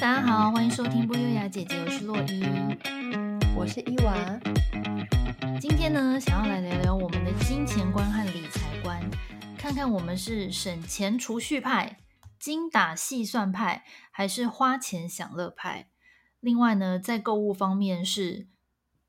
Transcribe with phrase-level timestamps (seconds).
[0.00, 2.42] 大家好，欢迎收听不优雅姐姐，我是洛伊，
[3.54, 4.40] 我是伊娃。
[5.60, 8.98] 今天呢，想要来聊聊我们的金钱观和理财观，
[9.58, 11.98] 看看我们是省钱储蓄派、
[12.38, 15.90] 精打细算派，还是花钱享乐派。
[16.40, 18.48] 另外呢，在购物方面是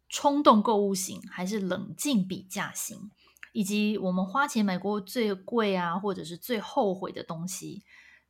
[0.09, 3.11] 冲动购物型，还是冷静比价型，
[3.53, 7.85] 以及我们花钱买过最贵啊，或者是最后悔的东西。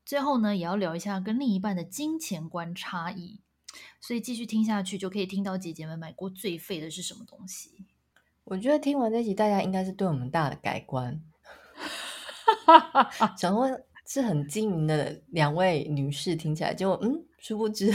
[0.05, 3.41] 最后呢，也要聊一下跟另一半的金钱观差异，
[3.99, 7.85] 所以继续听下去就可以听到姐姐们买过最废的是什么东西。
[8.43, 11.21] 我觉得听完这集，大家应该是对我们大的改观。
[13.37, 17.93] 想问是很精明的两位女士，听起来就嗯，殊不知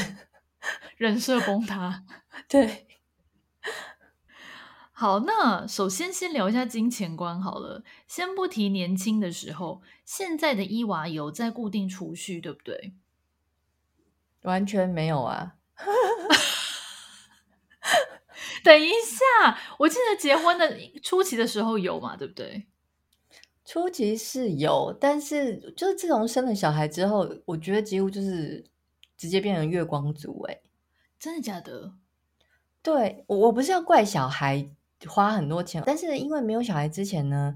[0.96, 2.04] 人设崩塌。
[2.48, 2.85] 对。
[4.98, 7.84] 好，那首先先聊一下金钱观好了。
[8.06, 12.94] 先不提年轻的时候，现在的伊娃有在固定储蓄，对不对？
[14.40, 15.56] 完全没有啊！
[18.64, 22.64] 等一下，我记得结婚的初期的时候有嘛，对不对？
[23.66, 28.64] 初期是有，但是就是自从生了小孩之后，我觉得几乎就是
[29.18, 30.40] 直接变成月光族。
[30.48, 30.58] 哎，
[31.18, 31.92] 真的假的？
[32.82, 34.70] 对，我我不是要怪小孩。
[35.06, 37.54] 花很多钱，但是因为没有小孩之前呢，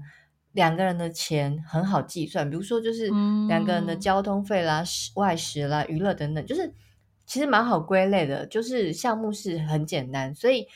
[0.51, 2.47] 两个人的钱很好计算。
[2.47, 3.09] 比如说，就是
[3.47, 6.71] 两个人的交通费啦、嗯、外食啦、娱乐等等，就是
[7.25, 8.45] 其实蛮好归类的。
[8.45, 10.67] 就是项目是很简单，所以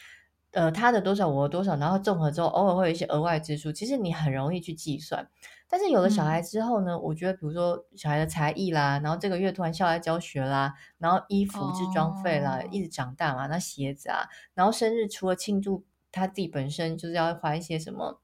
[0.53, 5.29] 呃，他的多少我的多少，然后综合之后，偶尔会有一些额外支出，其实你很容易去计算。
[5.69, 15.83] 但是有了小孩之后呢，嗯、我觉得比如说小孩的才艺啦，然后这个月突然校外教学啦，然后衣服置装费啦，哦、一直长大嘛，那鞋子啊，然后生日除了庆祝。
[16.15, 18.21] 他自己本身就是要花一些什么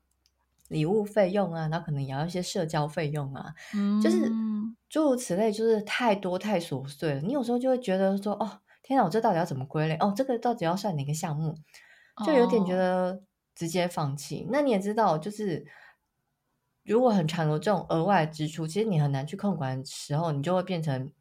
[0.70, 4.31] 礼物费用啊，然后可能也要一些社交费用啊，嗯，就是
[4.88, 7.22] 诸如此类，就是太多太琐碎了。
[7.22, 9.97] 你有时候就会觉得说，哦，天哪，我这到底要怎么归类？
[10.00, 11.53] 哦，这个到底要算哪个项目？
[12.25, 13.22] 就有点觉得
[13.53, 14.44] 直接放弃。
[14.44, 15.66] 哦，那你也知道，就是
[16.84, 21.12] 如果很常有这种额外支出，其实你很难去控管的时候，你就会变成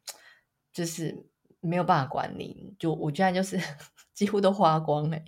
[0.71, 1.25] 就是
[1.59, 2.73] 没有办法管理。
[2.79, 3.59] 就我居然就是
[4.15, 5.19] 几乎都花光了。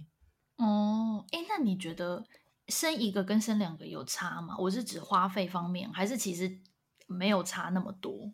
[0.58, 2.24] 哦，哎，那你觉得
[2.68, 4.56] 生一个跟生两个有差吗？
[4.60, 6.60] 我是指花费方面，还是其实
[7.08, 8.32] 没有差那么多？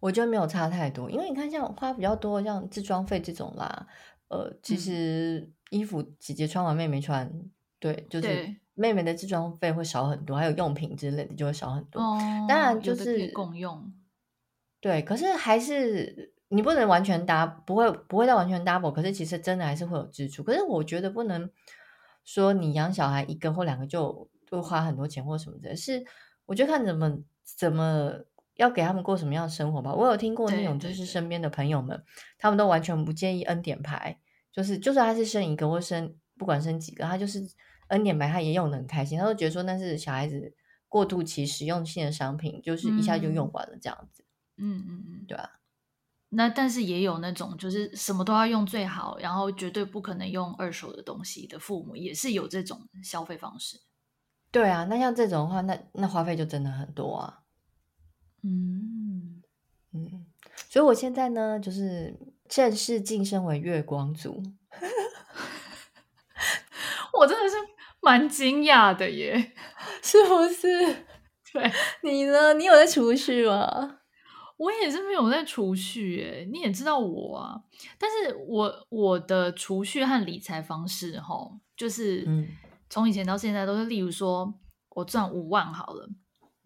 [0.00, 3.86] 我觉得没有差太多，因为你看，像花比较多，像置装费这种啦，
[4.28, 7.30] 呃，其实衣服姐姐穿完妹妹穿，
[7.78, 12.00] 对，就是妹妹的置装费会少很多，还有用品之类的就会少很多。
[12.00, 13.92] 哦，当然就是共用，
[14.80, 16.33] 对，可是还是。
[16.54, 20.42] 你不能完全 double，不会不会到完全 double，可是其实真的还是会有支出。
[20.42, 21.50] 可是我觉得不能
[22.24, 26.04] 说你养小孩一个或两个就会花很多钱或什么的，是
[26.46, 28.12] 我觉得看怎么怎么
[28.54, 29.92] 要给他们过什么样的生活吧。
[29.92, 32.02] 我有听过那种就是身边的朋友们，
[32.38, 34.20] 他们都完全不介意 N 点牌，
[34.52, 37.44] 就是就算他是生一个或生不管生几个，他就是
[37.88, 40.54] N 点牌，他也用的很开心，他都觉得说那是小孩子
[40.88, 44.24] 过渡期实用性的商品，就是一下就用完了这样子。
[44.56, 45.60] 嗯嗯嗯，对吧？
[46.36, 53.80] 那但是也有那种就是什么都要用最好，然后绝对不可能用二手的东西的父母，也是有这种消费方式。
[54.50, 57.40] 对啊，那像这种的话，那那花费就真的很多啊。
[58.42, 59.42] 嗯
[59.92, 60.26] 嗯，
[60.68, 62.14] 所以我现在呢，就是
[62.48, 64.42] 正式晋升为月光族。
[67.12, 67.56] 我真的是
[68.00, 69.52] 蛮惊讶的耶，
[70.02, 71.06] 是不是？
[71.52, 71.72] 对，
[72.02, 72.54] 你呢？
[72.54, 74.00] 你有在储蓄吗？
[74.56, 77.60] 我也是没有在储蓄诶，你也知道我啊，
[77.98, 81.34] 但是我我的储蓄和理财方式哈，
[81.76, 82.26] 就是
[82.88, 84.54] 从以前到现在都是，例如说
[84.90, 86.08] 我赚五万好了，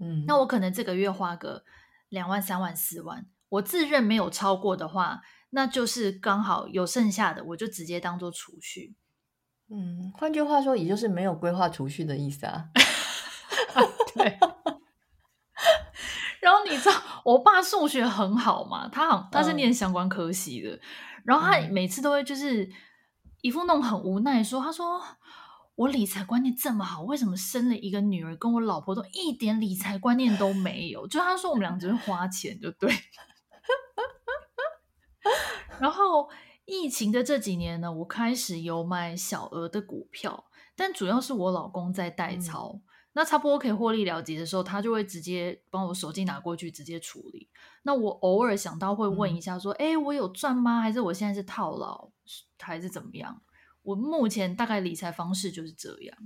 [0.01, 1.65] 嗯，那我可能这个月花个
[2.11, 8.95] 两万、三万、四万，我自认没有超过的话，那就是刚好有剩下的，我就直接当做储蓄。
[9.71, 12.69] 嗯，换句话说，也就是没有规划储蓄的意思啊。
[14.15, 14.39] 对。
[16.41, 16.95] 然后你知道
[17.25, 18.89] 我爸数学很好嘛？
[18.89, 20.71] 他好，他是念相关科系的。
[20.71, 20.81] 嗯、
[21.25, 22.69] 然后他每次都会就是
[23.41, 25.01] 一副那种很无奈说：“他说
[25.75, 32.91] 我理财观念这么好，为什么生了一个女儿跟我老婆都一点理财观念都没有？”就他说我们俩只是花钱，就对。
[35.79, 36.29] 然后
[36.65, 40.45] 疫情的这几年呢，我开始有买小额的股票，
[40.77, 42.73] 但主要是我老公在代操。
[42.75, 42.83] 嗯
[43.19, 47.49] 那差不多可以获利了结的时候，他就会直接帮我手机拿过去直接处理。
[47.83, 50.81] 那我偶尔想到会问一下，说：“哎、嗯，我有赚吗？
[50.81, 52.11] 还是我现在是套牢，
[52.61, 53.43] 还是怎么样？”
[53.83, 56.17] 我目前大概理财方式就是这样。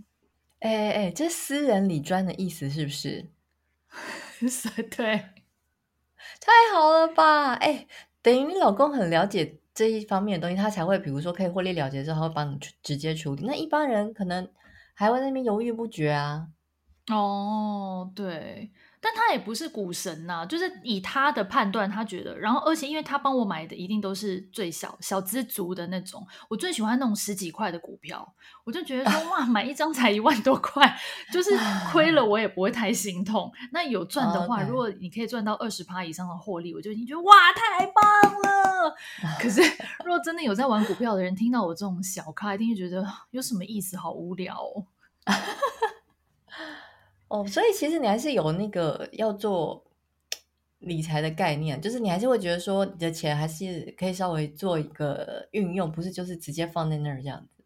[0.59, 3.31] 哎哎哎，这私人理专的意思是不是？
[4.95, 5.17] 对，
[6.41, 7.55] 太好了吧？
[7.55, 7.87] 哎，
[8.21, 13.47] 等于你老公很了解这一方面的东西，他才会比如说可以获利了结之后，会帮你直接处理。
[13.47, 14.47] 那一般人可能
[14.93, 16.49] 还会在那边犹豫不决啊。
[17.09, 18.71] 哦，对。
[19.05, 28.33] 但他也不是股神呐、啊，就是以他的判断，他觉得，然后而且因为他帮我买的一定都是最小小资族的那种，我最喜欢那种十几块的股票，
[28.63, 30.97] 我就觉得说哇，买一张才一万多块，
[31.33, 31.51] 就是
[31.91, 33.53] 亏了我也不会太心痛。
[33.73, 34.71] 那有赚的话，oh.
[34.71, 38.95] 如果你可以赚到二十趴以上的获利，我就已经觉得哇，太棒了。
[39.41, 39.61] 可是
[40.05, 44.87] 如果真的有在玩股票的人，听到我这种小咖，一定会觉得 有什么意思，好无聊哦。
[47.33, 49.83] 哦，所以其实你还是有那个要做
[50.81, 57.65] 理财的概念，就是你还是会觉得说你的钱还是可以稍微做一个运用，不是就是直接放在那儿这样子。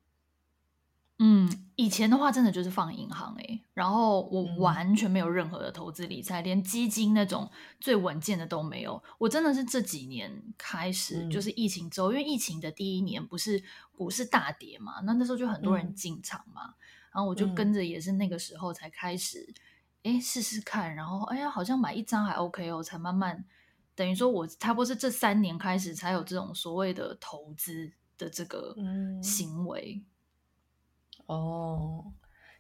[1.19, 9.03] 嗯，以前的话真的就是放银行诶、欸，然后我完全没有任何的投资理财，嗯、连基金那种最稳健的都没有。
[9.19, 13.65] 我真的是这几年开始，就是疫情之后，嗯、因为疫情的第一年不是
[13.97, 16.63] 股市大跌嘛，那那时候就很多人进场嘛。
[16.67, 16.75] 嗯
[17.17, 19.39] 然后我就跟着，也是那个时候才开始，
[20.03, 20.95] 哎、嗯，试试看。
[20.95, 23.43] 然后，哎呀，好像买一张还 OK 哦，才慢慢，
[23.95, 28.77] 等于说我差不多是这三年开始才有这种所谓的投资的这个
[29.23, 30.05] 行为。
[31.27, 32.13] 嗯、哦，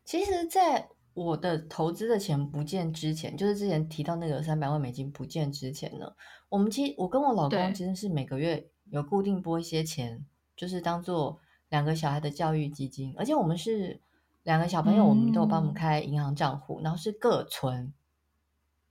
[0.06, 6.10] 其实，在我的投资的钱不见之前，就是之前提到那个三百万美金不见之前呢，
[6.48, 10.24] 我们其实我跟我老公其实是每个月有固定拨一些钱，
[10.56, 11.38] 就是当做
[11.68, 14.00] 两个小孩的教育基金，而且我们是。
[14.46, 17.92] 两个小朋友，我们都有帮我们开银行账户，嗯、然后是各存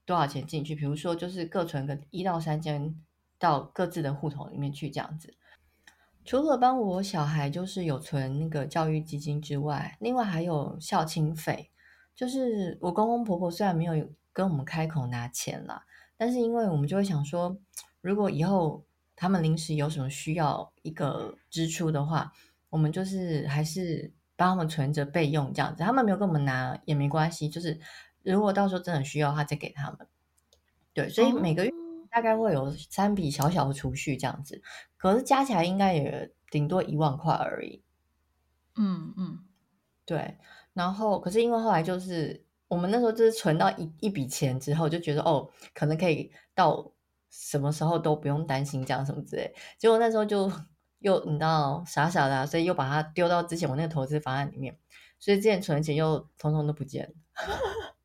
[0.04, 2.94] 多少钱进去，比如说就是各存个一到三千
[3.38, 5.32] 到各自的户头里面去这样子。
[6.26, 11.70] 除了帮我小孩就是有存那个教育基金之外，另外还有孝亲费，
[12.14, 15.86] 就是我公公婆婆虽然没有跟我们开口拿钱啦，
[16.18, 17.56] 但是因为我们就会想说，
[18.02, 22.34] 如果以后他们临时有什么需要一个支出的话，
[22.68, 24.12] 我们就是还是。
[24.36, 27.48] 帮他们存着备用，这样子，他们没有跟我们拿也没关系。
[27.48, 27.80] 就是
[28.22, 30.06] 如果到时候真的需要，他再给他们。
[30.92, 31.72] 对，所以每个月
[32.10, 34.62] 大概会有三笔小小的储蓄这样子，
[34.96, 37.82] 可是加起来应该也顶多一万块而已。
[38.76, 39.38] 嗯嗯，
[40.04, 40.36] 对。
[40.74, 46.92] 然后，可是因为后来就是我们那时候就是存到一一笔钱之后，就觉得哦，可能可以到
[47.30, 49.54] 什么时候都不用担心这样什么之类。
[49.78, 50.52] 结果那时候就。
[50.98, 54.78] 又你知道傻傻的，所以又把它丢到之前我那个投资方案里面，
[55.18, 57.14] 所以之前存的钱又通通都不见了。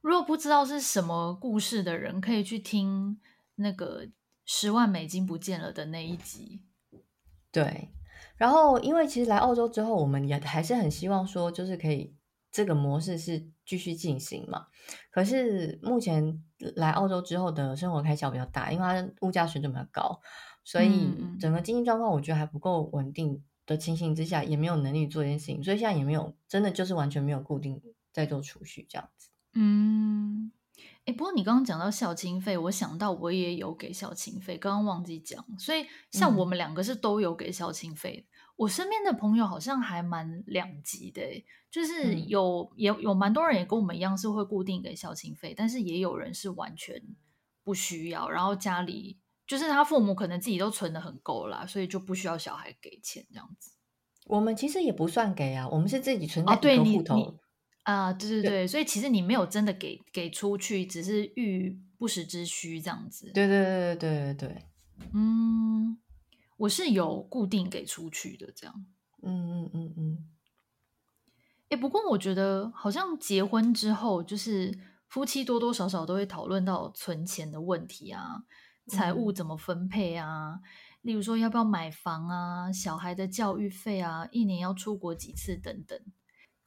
[0.00, 3.18] 如果不知道是什么故事的人，可以去听
[3.54, 4.06] 那个
[4.44, 6.62] 十万美金不见了的那一集。
[7.50, 7.90] 对，
[8.36, 12.14] 然后因为其实来澳洲之后，我们也还是很希望说，就是可以
[12.50, 14.66] 这个模式是继续进行嘛。
[15.10, 16.42] 可是目前
[16.76, 20.20] 来澳洲之后的生活开销比较大，因为它物价水准比较高。
[20.64, 29.28] 所以整个经济状况我觉得还不够稳定的情形之下，也没有能力做这件事情，所以现在也没有真的就是完全没有固定在做储蓄这样子。
[29.52, 30.50] 嗯，
[31.04, 35.44] 哎，不过你刚刚讲到孝亲费，我想到我也有给孝亲费，刚刚忘记讲。
[35.58, 38.26] 所以像我们两个是都有给孝亲费。
[38.26, 41.22] 嗯、我身边的朋友好像还蛮两极的，
[41.70, 47.02] 就是有、嗯、也有蛮多人也跟我们一样是会固定给孝亲费，但是也有人是完全
[47.62, 49.18] 不需要，然后家里。
[49.46, 53.72] 就是他父母可能自己都存的很够啦，所以就不需要小孩给钱这样子。
[54.26, 57.38] 我们其实也不算给啊，我们是自己存在一个户头
[57.82, 63.30] 啊，对对对，对所以其实你没有真的给给出去，只是遇不时之需这样子。
[63.34, 64.62] 对对对对对对对，
[65.12, 65.98] 嗯，
[66.56, 68.86] 我是有固定给出去的这样。
[69.22, 70.28] 嗯嗯嗯嗯。
[71.68, 74.72] 哎，不过我觉得好像结婚之后，就是
[75.08, 78.44] 夫妻多多少少都会讨论到存钱的问题啊。
[78.86, 80.60] 财务怎么分配啊？
[81.02, 82.72] 例如说要不要买房啊？
[82.72, 84.26] 小孩的教育费啊？
[84.30, 85.98] 一年要出国几次等等。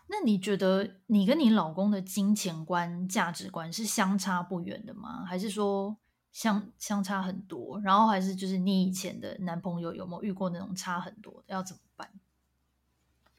[0.10, 5.26] 那你觉得你跟你老公的金钱观、价值观是相差不远的吗？
[5.26, 5.98] 还是说
[6.32, 7.80] 相相差很多？
[7.82, 11.54] 然后还是就是你以前的男朋友有没有遇过那种差很多的？
[11.54, 12.10] 要怎么办？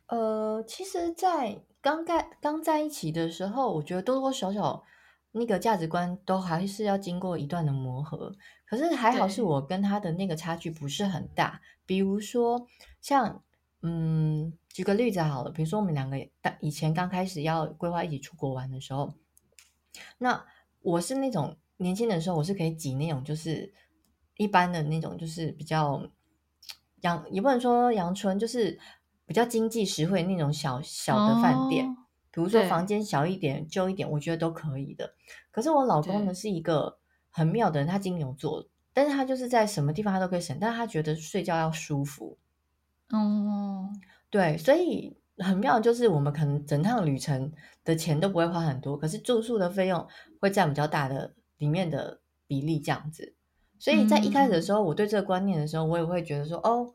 [0.08, 4.82] 呃，其实，在刚在刚在一起的时候，我觉得多多少少
[5.32, 8.35] 那个价值观都还是要经过一段的磨合。
[8.69, 12.67] 可是还好是我跟他的那个差距不是很大，比如说
[13.01, 13.43] 像
[13.81, 16.19] 嗯，举个例子好了，比如说我们两个
[16.61, 19.15] 以前刚开始要规划一起出国玩的时候，
[20.19, 20.45] 那
[20.83, 23.73] 我是那种年轻的时候我是可以挤那种就是
[24.37, 26.07] 一般的那种就是比较
[27.01, 28.79] 阳也不能说阳春，就是
[29.25, 31.97] 比较经济实惠那种小小的饭店，哦、
[32.31, 35.15] 比如说房间小一点、旧一点，我觉得都可以的。
[35.51, 36.98] 可是我老公呢是一个。
[37.38, 42.37] 很妙的人，他金牛座，但是他就是在什么地方他都可以省，但是他觉得睡觉要舒服。
[43.11, 43.88] 哦，
[44.28, 47.52] 对，所以很妙，就是我们可能整趟旅程
[47.85, 50.07] 的钱都不会花很多，可是住宿的费用
[50.40, 53.35] 会占比较大的里面的比例这样子。
[53.78, 56.92] 所以在一开始的时候，嗯、我对这个观念的时候，我也会觉得说，哦，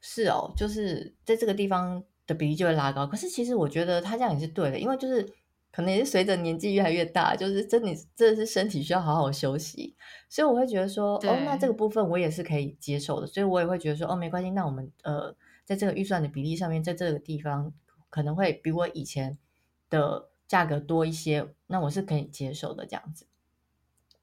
[0.00, 3.06] 是哦，就是在这个地方的比例就会拉高。
[3.06, 5.26] 可是其实我觉得他这样也是对的，因为就是
[5.70, 9.94] 可能也是随着年纪越来越大，就是真的真的是身体需要好好休息，
[10.28, 13.26] 所以我会觉得说，哦，那这个部分我也是可以接受的。
[13.26, 15.34] 所以我也会觉得说，哦，没关系，那我们呃，
[15.64, 17.72] 在这个预算的比例上面，在这个地方
[18.10, 19.38] 可能会比我以前
[19.90, 23.26] 的价格多一些，那我是可以接受的这样子。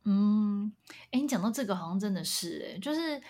[0.03, 0.73] 嗯，
[1.11, 3.21] 哎，你讲到这个，好像真的是哎，就是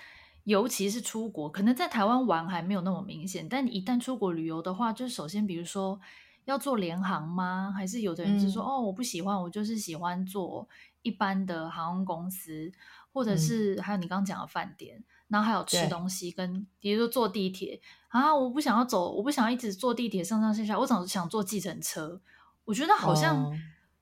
[0.45, 6.00] 尤其是出国，可能在台湾玩还没有那么明显，但你一旦出国旅游的话，就是首先，比如说
[6.45, 7.73] 要做联航吗？
[7.75, 10.67] 还是有的人是说，嗯、哦，我不喜欢，我就是喜欢做
[11.01, 12.71] 一般的航空公司，
[13.11, 17.81] 或者是还有你刚刚讲的饭店，嗯、然后还有吃东西，跟比如说坐地铁。
[18.09, 22.21] 啊，我不想要走，我不想要一直坐地铁上上下下，我总是想坐计程车。
[22.63, 23.51] 我觉得好像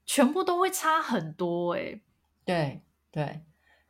[0.05, 1.99] 全部都会差很多哎。
[2.45, 3.41] 对对，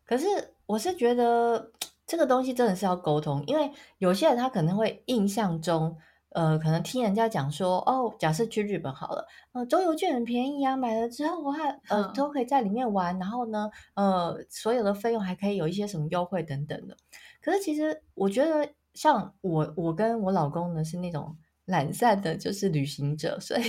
[0.06, 0.26] 可是
[0.66, 1.72] 我是觉得
[2.08, 5.98] 这个东西真的是要沟通，因为有些人他可能会印象中，
[6.34, 16.98] 呃，可能听人家讲说，哦，假设去日本好了，呃，周游券很便宜啊，买了之后我还呃都可以在里面玩，然后呢，呃，所有的费用还可以有一些什么优惠等等的。
[17.42, 21.36] 可是其实我觉得，像我我跟我老公呢是那种
[21.66, 23.64] 懒散的，就是旅行者，所以。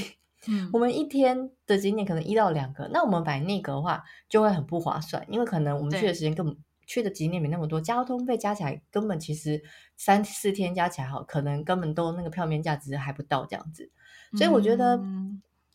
[0.47, 6.55] 嗯， 我们一天的景点可能一到两个，那我们买那个的话就会很不划算，因为可能我们去的时间根本
[6.87, 9.63] 去的景点没那么多，交通费加起来根本其实
[9.97, 13.91] 三四天加起来好，可能根本都那个票面价值还不到这样子，
[14.37, 15.01] 所以我觉得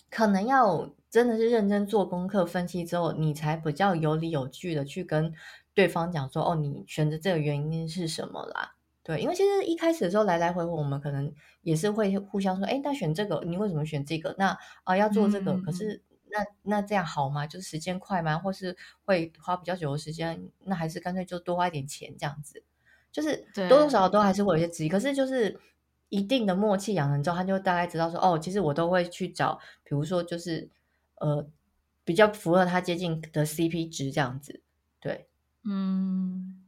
[0.10, 5.34] 可能要真的是认真做功课分析之后，你才比较有理有据的去跟
[5.74, 8.76] 对方讲说，哦，你选择这个原因是什么啦？
[9.02, 14.36] 对，因为其实一开始的时候来来回回，我们可能也是会互相说，哎，那选这个，你为什么选这个？
[14.38, 17.46] 那啊要做这个，嗯、可是那那这样好吗？
[17.48, 18.38] 就是时间快吗？
[18.38, 20.50] 或是会花比较久的时间？
[20.66, 22.64] 那还是干脆就多花一点钱这样子，
[23.12, 24.90] 就是多多少少都还是会有一些质疑。
[24.90, 25.60] 可是就是
[26.10, 30.70] 一定的默契养成之后，他就大概知道说，哦，其实我都会去找，比如说就是
[31.16, 31.48] 呃
[32.04, 34.62] 比较符合他接近的 CP 值这样子，
[35.00, 35.28] 对，
[35.64, 36.66] 嗯。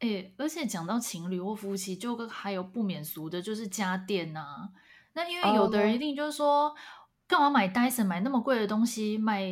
[0.00, 4.70] 哎，而且讲到情侣或夫妻，就还有不免俗的，就是家电呐、啊。
[5.12, 6.74] 那因为有的人一定就是说，
[7.32, 9.16] 干嘛买 Dyson 买那么贵的东西？
[9.16, 9.42] 买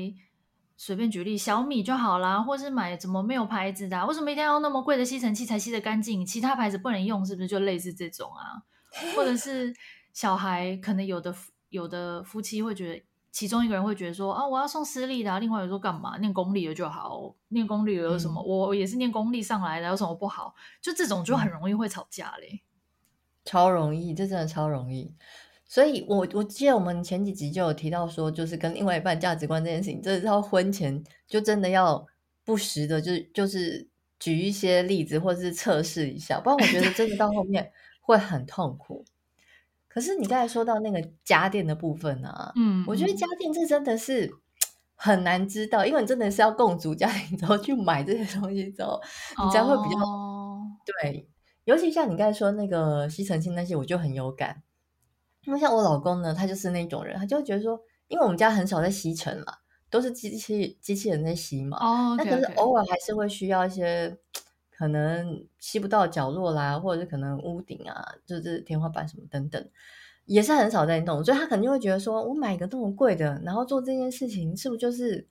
[0.77, 4.05] 随便举例小米就好啦，或是买怎么没有牌子的、啊？
[4.05, 6.25] 为什么一定要用那么贵的吸尘器才吸得干净？
[6.27, 8.63] 其他牌子不能用，是不是就类似这种啊？
[9.17, 9.75] 或者是
[10.13, 11.35] 小孩，可能有的
[11.71, 13.03] 有的夫妻会觉得。
[13.33, 16.19] 其中一个人会觉得说啊，我要送私立的啊，另外一个说干嘛？
[16.19, 18.43] 念公立的就好，念公立的有什么？
[18.43, 20.53] 嗯、我也是念公立上来的，有什么不好？
[20.83, 22.63] 就这种就很容易会吵架嘞，
[23.45, 25.15] 超容易，这真的超容易。
[25.71, 32.05] 所以我我记得我们前几集就有提到说，就是跟另外一半价值观这件事情，这是要婚前就真的要
[32.45, 39.05] 不时的就，就就是举一些例子或者是测试一下，不然我觉得真的到后面会很痛苦。
[39.87, 44.29] 可是你刚才说到那个家电的部分啊，嗯，我觉得家电这真的是
[44.97, 49.01] 很难知道，因为你真的是要共组家庭 之后去买这些东西之后，
[49.45, 51.29] 你才会比较、哦、对。
[51.65, 54.65] 尤其像你刚才说那个吸尘器那些，我就很有感。
[55.45, 59.55] 因为像我老公呢，他就是那种人，他就会觉得说，因为我们家很少在吸尘嘛，
[59.89, 64.17] 都是机器机器人在吸嘛，哦，那可是偶尔还是会需要一些。
[64.73, 69.63] 可能吸不到角落啦，或者是可能屋顶啊，就是天花板什么等等，
[70.25, 75.29] 也是很少在弄，所以他肯定会觉得说，我买一个这么贵的，然后做这件事情，是不是就是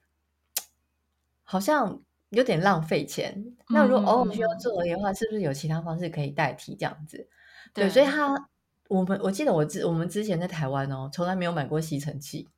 [1.42, 2.00] 好像
[2.30, 3.34] 有点浪费钱？
[3.38, 7.28] 嗯、那如果偶尔需要做的话，是不是有其他方式可以代替这样子？
[7.74, 8.50] 对，对，所以他
[8.90, 12.50] 我们我记得我之我们之前在台湾哦，从来没有买过吸尘器，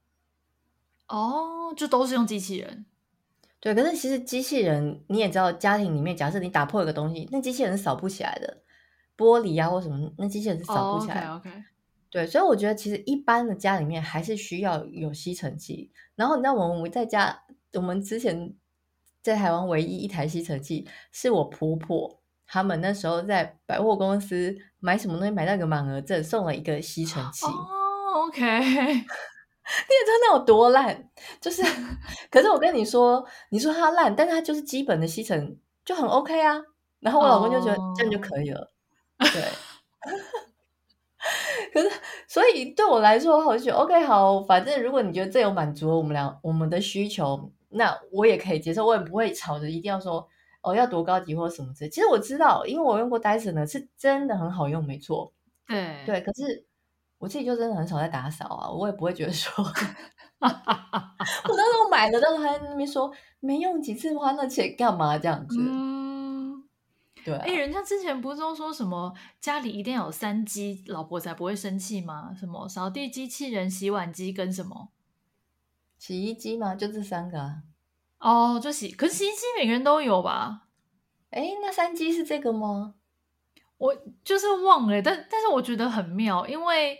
[1.07, 2.85] 哦，就都是用机器人。
[3.59, 8.63] 对，可是其实机器人你也知道，家庭里面假设你打破一个东西，那机器人是扫不起来的，
[9.15, 11.27] 玻璃啊或什么，那机器人是扫不起来的。
[11.27, 11.63] Oh, OK OK。
[12.09, 15.91] 对，所以我觉得其实一般的家里面还是需要有吸尘器。
[16.15, 18.55] 然后你知道我们在家，我们之前
[19.21, 27.45] 在台湾唯一一台吸尘器是我婆婆他们那时候在百货公司买什么东西买到一个满额赠，送了一个吸尘器。
[27.45, 28.59] 哦、oh,，OK。
[28.59, 31.09] 你也知道那有多烂，
[31.39, 31.61] 就是，
[32.29, 36.59] 可是我跟你说，你说它烂，但是它就是基本的吸尘就很 OK 啊。
[36.99, 38.71] 然后我老公就觉得这样就可以了
[39.19, 39.31] ，oh.
[39.31, 39.41] 对。
[41.73, 41.91] 可是，
[42.27, 50.27] 所以对我来说，我就觉得 OK 好，反正如果你觉得这有满足我们俩我们的需求，那我也可以接受，我也不会吵着一定要说，
[50.61, 51.89] 哦要多高级或什么之类。
[51.89, 55.33] 其实我知道，因为我用过 Dyson 的，是真的很好用，没错。
[55.67, 56.65] 对对，可是
[57.17, 59.71] 我自己就真的很少在打扫啊，我也不会觉得说， 我
[60.41, 65.55] 那时候买了，但是还在那边说没用几次，花那钱干嘛这样子？
[65.59, 66.63] 嗯，
[67.23, 67.43] 对、啊。
[67.45, 72.35] 哎，人家之前不是都说什么家里一定要有三机，老婆才不会生气吗？
[72.37, 74.89] 什么扫地机器人、洗碗机跟什么
[75.97, 76.75] 洗衣机吗？
[76.75, 77.63] 就这三个啊？
[78.21, 80.67] 哦，就洗，可是洗衣机每个人都有吧？
[81.31, 82.93] 哎，那三机是这个吗？
[83.77, 86.99] 我就是忘了，但但是我觉得很妙，因为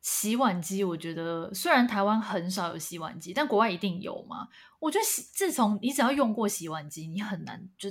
[0.00, 4.46] 洗碗机，我觉得虽然台湾很少有洗碗机，但国外一定有嘛。
[4.78, 7.90] 我觉得洗自从你只要用过洗碗机，你很难就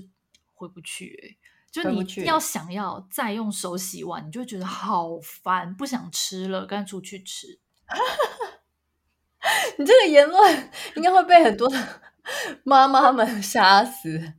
[0.54, 1.38] 回不去，
[1.70, 7.60] 就你要想要再用手洗碗，你就会觉得好烦，不想吃了，干脆出去吃。
[9.78, 11.78] 你这个言论应该会被很多的
[12.64, 14.34] 妈妈们杀死。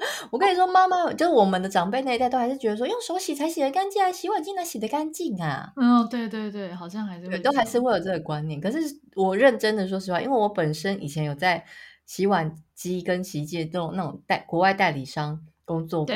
[0.30, 5.72] 我跟你说，妈妈就是我们的长辈那一代，都还是觉得说用手洗才洗得干净啊，洗碗机能洗得干净啊。
[5.76, 8.58] 嗯，对对对，好像还是都还是会有这个观念。
[8.58, 8.78] 可是
[9.14, 11.62] 我认真的说实话，因为我本身以前有在
[12.06, 16.14] 洗碗机跟洗衣机这种那种代国外代理商工作过。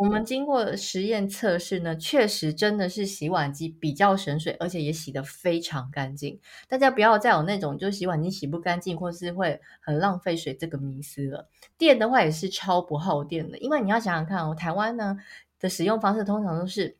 [0.00, 6.40] 我们经过实验测试呢，确实真的是洗碗机比较省水，而且也洗得非常干净。
[6.68, 11.46] 大家不要再有那种就是洗碗机洗不干净，或是会很浪费水这个迷思了。
[11.76, 15.18] 电的话也是超不耗电的，因为你要想想看哦，台湾呢
[15.58, 16.96] 的使用方式通常都是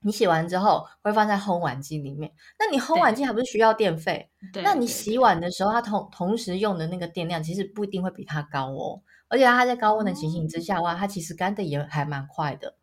[0.00, 4.28] 你洗完之后会放在烘碗机里面，那你烘碗机还不是需要电费？
[4.64, 9.00] 那你洗碗的时候，它同同时用的那个电量其实不一定会比它高哦。
[9.30, 12.74] 而且它在高温的情形之下，哇，它其实干的也还蛮快的，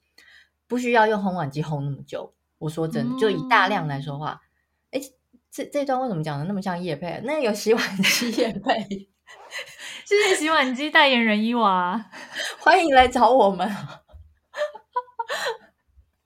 [0.67, 2.33] 不需要用烘碗机烘那么久。
[2.57, 4.41] 我说真的，就以大量来说话，
[4.91, 4.99] 哎、
[5.51, 7.21] 这这段为什么讲的那么像业配？
[7.25, 9.09] 那有洗碗机业配，
[10.05, 12.09] 谢谢洗碗机代言人伊娃，
[12.59, 13.69] 欢迎来找我们。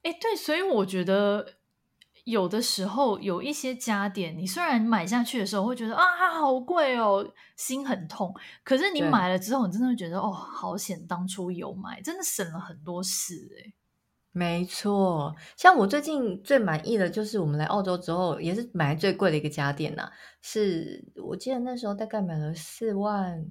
[0.03, 1.60] 哎，对，所以我觉得。
[2.25, 6.03] 有的时候有一些家电，你虽然买下去的时候会觉得啊，
[6.33, 8.33] 好贵哦，心很痛。
[8.63, 13.73] 可是你买了之后，你真的会觉得哦，好险当初有买，真的省了很多事诶。
[14.33, 20.09] 没错，像我最近最满意的就是我们来澳洲之后，也是买最贵的一个家电呐，
[20.41, 23.45] 是我记得那时候大概买了四万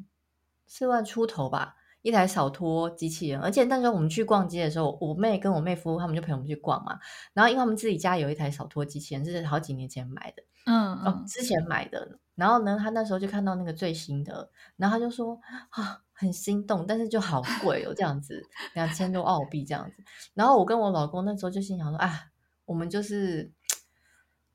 [0.66, 1.76] 四万出头吧。
[2.02, 6.98] 一台扫拖机器人，而且那时候我们去逛街的时候，我妹跟我妹夫他们就陪我们去逛嘛。
[7.34, 12.18] 然后因为他们自己家有一台扫拖机器人，这是好几年前买的，嗯嗯、哦，之前买的。
[12.34, 20.02] 然后呢，他那时候就看到那个最新的，然后他就说啊，很心动，但是就好贵哦，这样子两千多澳币这样子。
[20.32, 22.30] 然后我跟我老公那时候就心想说，啊，
[22.64, 23.52] 我们就是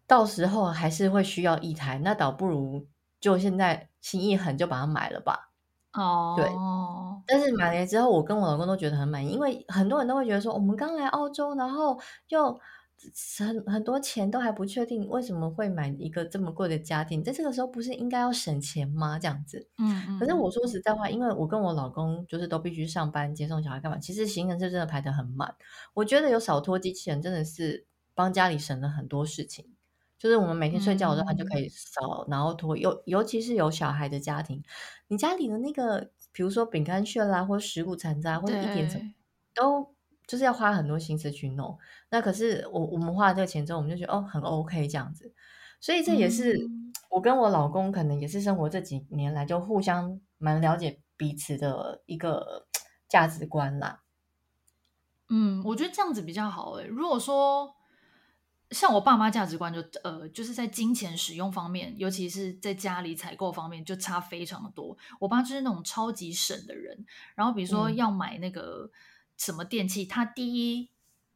[0.08, 2.88] 到时候还是会需要一台，那倒不如
[3.20, 5.52] 就现在心一狠就把它买了吧。
[5.96, 6.48] 哦，对，
[7.28, 12.60] 但是买了之后，我跟我老公都觉得很满意，因为很多人都会觉得说，我们刚来澳洲，然后又
[13.38, 17.24] 很很多钱都还不确定，为什么会买一个这么贵的家电？
[17.24, 19.20] 在这个时候不是应该要省钱吗？
[19.20, 20.20] 这样子，嗯嗯。
[20.20, 25.54] 可是我说实在话，因为我跟我老公就是都必须上班接送小孩干嘛，其实行程是真的排得很满。
[25.94, 29.66] 我觉得有扫拖机器人真的是帮家里省了很多事情。
[30.18, 32.76] 就是我们每天睡觉的时候，它就可以扫，然后拖。
[32.78, 34.64] 尤尤其是有小孩的家庭，
[35.08, 39.14] 你家里的那个，比如说饼干屑啦，或食物残渣，或者一点什么，
[39.54, 39.94] 都
[40.26, 41.78] 就是要花很多心思去弄。
[42.10, 45.34] 那可是我我们花了这个钱之后，我们就觉得哦，很 OK 这样子。
[45.82, 46.58] 所以这也是
[47.10, 52.66] 我跟我老公可能也是生活这几年来就互相蛮了解彼此的一个
[53.10, 54.02] 价值观啦。
[55.30, 56.86] 嗯，我觉得这样子比较好诶。
[56.86, 57.75] 如果说。
[58.72, 64.98] 像我爸妈价值观就呃，就是在金钱使用方面，尤其是在家里采购方面，就差非常的多。
[65.20, 68.90] 我爸就是那种超级省的人，然后比如说要买那个
[69.38, 70.90] 什么电器，嗯、他第一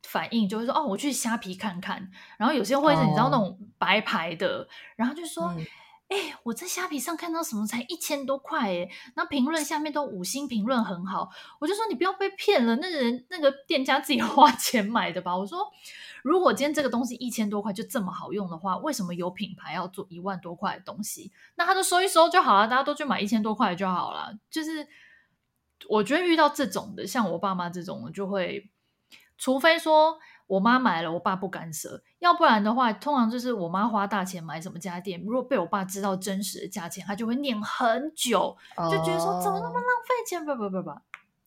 [0.03, 5.53] 反应就会说：“哦，我去虾皮看看。”然后有些会是你知道那种白牌的，哦、然后就说。
[5.57, 5.65] 嗯
[6.09, 15.37] 哎，我在虾皮上看到什么才一千多块哎，那评论下面都五星评论很好，我就说你不要被骗了，那人那个店家自己 花钱买的吧。
[15.37, 15.71] 我说，
[16.23, 21.31] 如果今天这个东西一千多块就这么好用的话，为什么有品牌要做一万多块的东西？
[21.53, 24.35] 那他就收一收就好了，大家都去买一千多块就好了。
[24.49, 24.87] 就是
[25.87, 28.71] 我觉得遇到这种的，像我爸妈这种，就会
[29.37, 30.17] 除非说。
[30.49, 32.01] 我妈买了，我爸不干涉。
[32.17, 40.43] 要不然的话，通常就是我妈花大钱买什么家电，如果被我爸知道真实的价钱，他就会念很久，就觉得说怎么那么浪费钱？
[40.43, 40.89] 不不不不，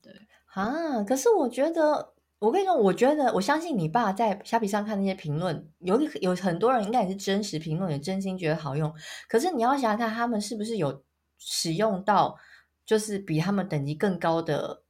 [0.00, 0.12] 对
[0.54, 1.02] 啊。
[1.02, 8.94] 可是我觉得，我跟你说，我觉得我相信你爸在虾皮上看那些评论，有有很多人应该也是真实评论，也真心觉得好用。
[9.28, 11.02] 可是你要想想看，他们是不是有
[11.38, 12.36] 使用到，
[12.86, 14.81] 就是比他们等级更高的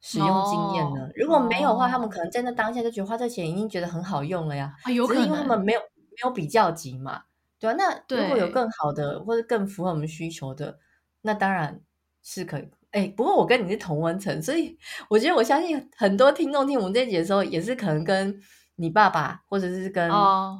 [0.00, 1.06] 使用经验呢？
[1.06, 4.74] 哦、如果没有的话，他们可能在那当下就觉得花这钱已经觉得很好用了呀。
[4.82, 7.22] 啊，有可能，因为他们没有没有比较级嘛，
[7.58, 10.78] 对啊，那如果有更好的或者更符合我们需求的，
[11.22, 11.80] 那当然
[12.22, 12.68] 是可以。
[12.90, 14.74] 哎，不过我跟你是同温层，所以
[15.10, 18.34] 我觉得我相信很多听众听我们这节的时候，也是可能跟
[18.76, 20.58] 你爸爸或者是跟哦，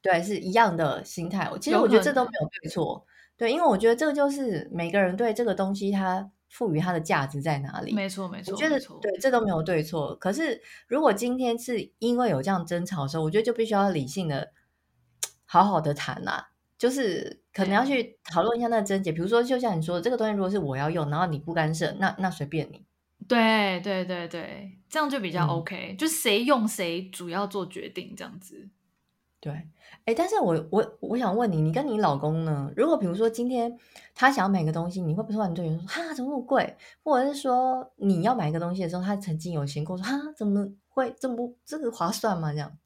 [0.00, 1.50] 对，是一样的心态。
[1.60, 3.04] 其实我觉得这都没有对错，
[3.36, 7.94] 对，因为我觉得这个就是每个人对这个东西他赋予它的价值在哪里。
[7.94, 10.14] 没错，没错，我觉得对，这都没有对错。
[10.16, 14.52] 可是如果今天是因为有这样争吵的时候，我觉得就必须要理性的
[15.44, 16.50] 好好的谈啦。
[16.78, 22.84] 就是可能要去讨论一下那个症结，比如说，就像你说的，这个东西如果是我要用，然后你不干涉，那那随便你。
[23.26, 28.68] 对对对对，这样就比较 OK，嗯，就谁用谁主要做决定这样子。
[29.38, 29.52] 对，
[30.06, 32.72] 哎，但是我我我想问你，你跟你老公呢？
[32.74, 33.78] 如果比如说今天
[34.14, 36.76] 他想要买个东西，你会不会突然对人说哈怎么那么贵？
[37.04, 42.52] 或者是说你要买个东西的时候，他曾经有嫌过说哈怎么会这么不这个划算吗？
[42.52, 42.76] 这样？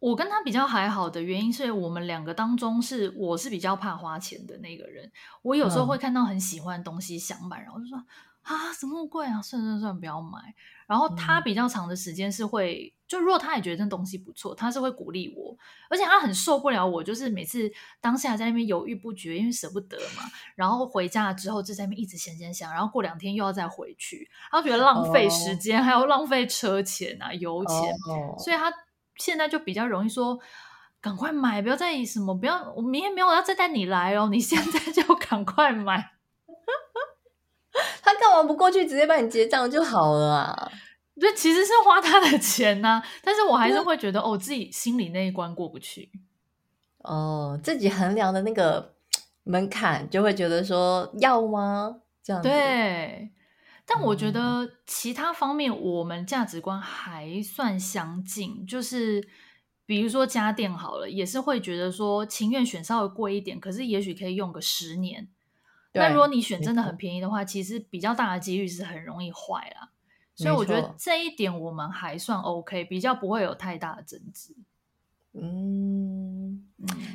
[0.00, 5.10] 我跟他比较还好的原因是我们两个当中是我是比较怕花钱的那个人。
[5.42, 8.02] 我有时候会看到很喜欢的东西想买，然后就说
[8.44, 10.38] 啊什么贵啊，算算算不要买。
[10.86, 15.56] 然后他比较长的时间是会，就如果他也觉得这东西不错，他是会鼓励我，
[15.90, 20.22] 而且他很受不了我，就是每次当下在那边犹豫不决，因为舍不得嘛。
[20.54, 27.76] 然后回家了之后就在那边一直想想想，然后过两天又要再回去，他觉得浪费时间，还要浪费车钱啊油钱，
[28.38, 28.72] 所以他。
[29.16, 30.36] 现在就比较容易说，
[31.00, 36.10] 赶快买，不要再什么，不要我明天没有要再带你来哦，你现在就赶快买。
[38.02, 40.72] 他干嘛不过去直接帮你结账就好了啊？
[41.20, 46.10] 对，其实是花他的钱呐、啊，但是我还是会觉得哦，自己心里那一关过不去。
[46.98, 48.94] 哦，自己衡量的那个
[49.44, 52.00] 门槛，就会觉得说要吗？
[52.22, 52.48] 这样子。
[52.48, 53.30] 对。
[53.86, 59.28] 但我觉得其他方面我们价值观还算相近，就是
[59.84, 65.28] 比如说家电好了，也是会觉得说情愿选稍微贵一点，可是也许可以用个十年。
[65.94, 69.90] 那如果你选真的很便宜的话，其实比较大的几率是很容易坏啦。
[70.34, 74.54] 所以我觉得这一点我们还算 OK，比较不会有太大的争执。
[75.32, 76.68] 嗯，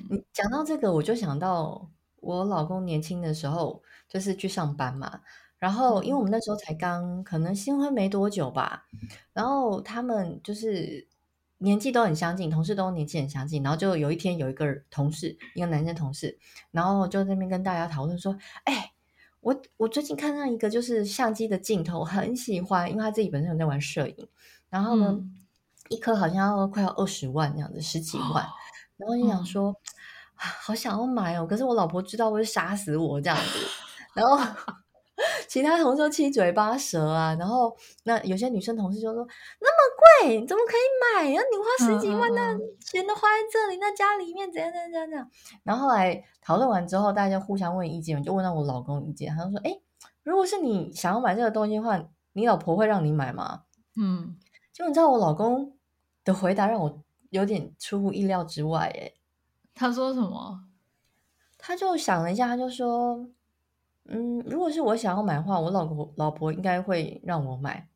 [0.09, 1.89] 你讲到这个，我就想到
[2.21, 5.19] 我老公年轻的时候就是去上班嘛。
[5.57, 8.85] 然后，因为我们那时候才刚可能新婚没多久吧，
[9.33, 11.05] 然后他们就是
[11.59, 13.61] 年纪都很相近，同事都年纪很相近。
[13.61, 16.37] 然后就有一天，有一个同事，一个男生同事，
[16.71, 18.91] 然后就在那边跟大家讨论说：“哎，
[19.41, 24.27] 我我最近看到一个就是相机的镜头，很喜欢，因为他自己本身有在玩摄影。
[24.69, 25.35] 然后呢，嗯、
[25.89, 28.45] 一颗好像要快要二十万这样子，十几万。
[28.97, 29.75] 然后就想说、嗯，
[30.35, 33.67] 好想要买哦，可是我老婆知道会杀死我这样子。
[34.13, 34.37] 然后。
[35.49, 39.27] 其他同事都七嘴八舌啊，然后那有些女生同事就说
[39.59, 41.33] ：“那么贵，怎么可以买？
[41.33, 45.29] 然后你花十几万，那钱都花在这里，那家里面怎样怎样怎样怎样。”
[45.65, 49.75] 然后后来讨论完之后，大家互相问意见，就问到我老公意见，他就说：“哎，
[50.21, 51.99] 如果是你想要买这个东西的话，
[52.33, 53.63] 你老婆会让你买吗？”
[53.97, 54.37] 嗯，
[54.71, 55.75] 就你知道我老公
[56.23, 59.13] 的回答让我有点出乎意料之外，哎，
[59.73, 60.65] 他说什么？
[61.57, 63.27] 他就想了一下，他就说。
[64.11, 67.87] 嗯，如果是我想要买的话，我老婆老婆应该会让我买。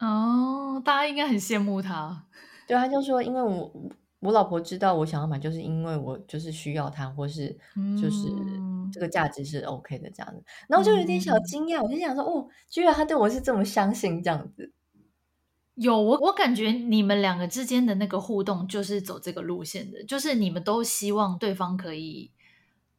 [0.00, 2.26] 哦，大家应该很羡慕他。
[2.66, 3.72] 对，他就说，因为我
[4.20, 7.48] 我老婆知道我想要买，就是因为我就是需要它，或是
[8.00, 8.26] 就是
[8.90, 10.38] 这个价值是 OK 的这样子。
[10.40, 14.72] 嗯、然后就有点小惊讶，我就想说，哦，居然他对我是这么相信这样子。
[15.74, 22.30] 有我，我感觉你们两个之间的那个互动就是走这个路线的，就是你们都希望对方可以。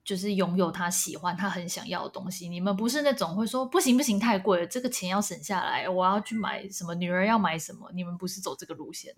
[0.06, 2.48] 就是拥有他喜欢、他很想要的东西。
[2.48, 7.90] 你们不是那种会说不行不行，太贵了，这个钱要省下来，我要去买什么，女儿要买什么。
[7.92, 9.16] 你们不是走这个路线。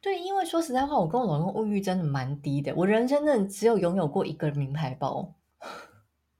[0.00, 2.72] 对，因为说实在话，我跟我老公物欲真的蛮低的。
[2.76, 5.34] 我人生真的只有拥有过一个名牌包。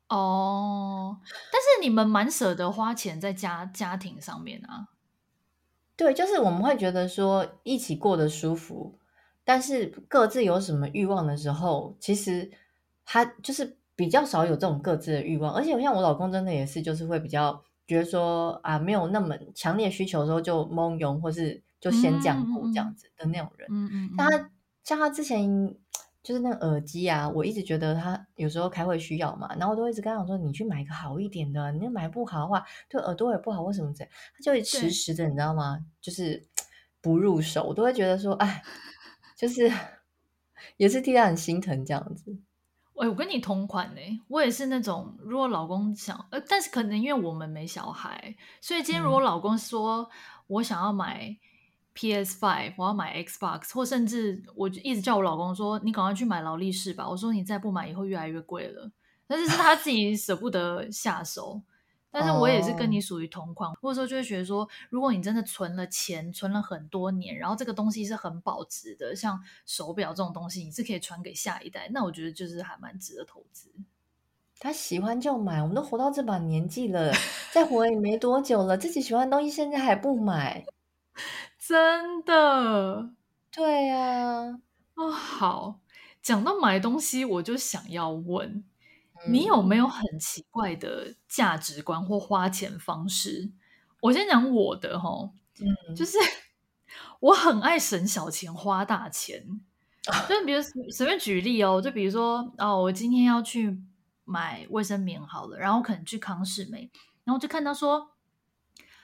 [0.08, 1.18] 哦，
[1.52, 4.90] 但是你们蛮舍得花钱在家家庭上面啊。
[5.96, 8.96] 对，就是我们会觉得说一起过得舒服，
[9.44, 12.52] 但是各自有什么欲望的时候，其实。
[13.12, 23.66] 他就是比较少有这种各自的欲望，而且像我老公真的也是，就是会比较觉得说啊，没有那么强烈需求的时候就蒙用，或是就先降价这样子的那种人。
[23.68, 24.10] 嗯嗯。
[24.16, 24.50] 像他
[24.84, 25.74] 像他之前
[26.22, 34.12] 就是那个耳机啊，我一直觉得他有时候开会需要嘛，然后我都一直跟他讲说，你去买个好一点的，你买不好的话，对耳朵也不好，为什么这样？
[34.36, 35.84] 他就会迟迟的，你知道吗？
[36.00, 36.46] 就是
[37.02, 38.62] 不入手，我都会觉得说，哎，
[39.36, 39.68] 就是
[40.78, 42.38] 也是替他很心疼这样子。
[43.00, 50.08] 哎，我跟你同款呢，我也是那种，如果老公想，呃，但是可能因为我们没小孩，所以今天如果老公说
[50.46, 51.34] 我想要买
[51.94, 57.08] PS Five，我要买 Xbox，或甚至我就一直叫我老公说，你赶快去买劳力士吧。
[57.08, 58.90] 我说你再不买，以后越来越贵了。
[59.26, 61.62] 但是是他自己舍不得下手。
[62.10, 73.70] 但是我也是跟你属于同款，或者说就会觉得说，如果你真的存了钱，存了很多年，然后这个东西是很保值的，像手表这种东西，你是可以传给下一代，那我觉得就是还蛮值得投资。
[74.58, 77.12] 他喜欢就买，我们都活到这把年纪了，
[77.52, 80.66] 再活也没多久了，自己喜欢的东西现在还不买，
[81.58, 83.10] 真的？
[83.50, 84.60] 对啊。
[84.96, 85.80] 哦，好，
[86.20, 88.64] 讲到买东西，我就想要问。
[89.28, 93.50] 你有没有很奇怪的价值观或花钱方式？
[94.00, 95.30] 我先讲我的哈，
[95.60, 96.16] 嗯，就是
[97.20, 99.60] 我很爱省小钱花大钱。
[100.26, 103.78] 就比如随便举例哦，就比如说哦，我今天要去
[104.24, 106.90] 买卫生棉好了，然后可能去康士美，
[107.24, 108.12] 然后就看到说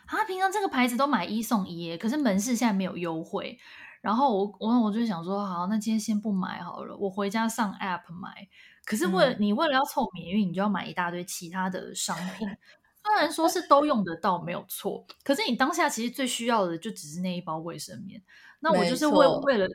[0.06, 3.58] 啊，平常这个牌子都买一送一耶，可是门市现在没有优惠。
[4.00, 8.48] 然后我我我就想说，好，那今天先不买好了，我回家上 App 买。
[8.86, 12.48] 可是为了、嗯、你为了要凑免运，你就要买一大堆其他的商 品。
[13.04, 15.06] 虽然说是都用得到，没有错。
[15.22, 18.20] 可是你当下其实最需要的就只是那一包卫生棉。
[18.58, 19.68] 那我就是为为了，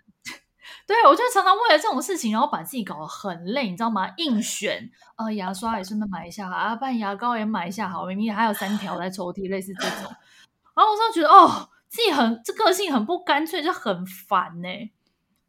[0.86, 4.12] 对，我就常常为了这种事情，然后把自己搞得很累，你知道吗？
[4.18, 10.14] 硬选啊、呃，牙刷也顺便买一下啊，不然牙膏也买一下好，明明还有三条在抽屉，类似这种。
[10.76, 14.92] 然后我就觉得哦，自己很这个性很不干脆，就很烦呢、欸。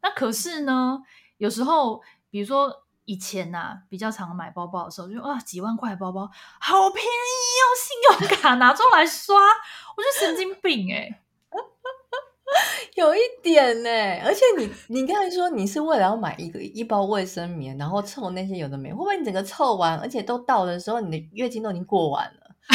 [0.01, 0.99] 那可是呢，
[1.37, 2.82] 有时候比如说。
[3.05, 11.19] 以前呐、啊，比较常买包包的时候，就啊几万块包包好便宜哦，信用卡拿出来刷，我就神经病哎、欸，
[12.95, 14.21] 有一点呢、欸。
[14.25, 22.39] 而且你你刚才说你是为了要买一个一包卫生棉，然后凑那些有的没，会不会你整个凑完，而且都到的时候，你的月经都已经过完了？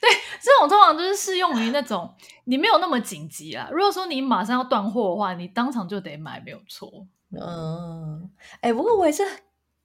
[0.00, 0.10] 对，
[0.40, 3.68] 这种通常就是适用于那种你没有那么紧急啊。
[3.72, 7.06] 如果说你马上要断货的话，你当场就得买，没有错。
[7.30, 9.22] 嗯，哎、欸，不过我也是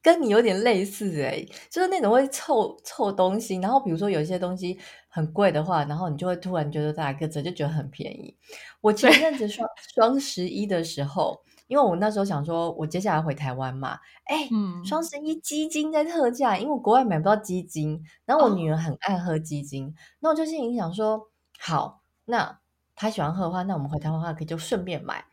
[0.02, 8.36] 跟你有点类似哎、欸，就是那种会凑凑东西，然后比如说有一些东西很贵的话，然后你就会突然觉得打个折就觉得很便宜。
[8.82, 22.60] 我前阵子双双十一的时候，因为我那时候想说我接下来回台湾嘛，哎、欸，嗯，双十一基金在特价，因为国外买不到基金，然后我女儿很爱喝鸡精，那、哦、我就心里想说，好，那
[22.96, 25.24] 他喜欢喝的话，那我们回台湾的话可以就顺便买。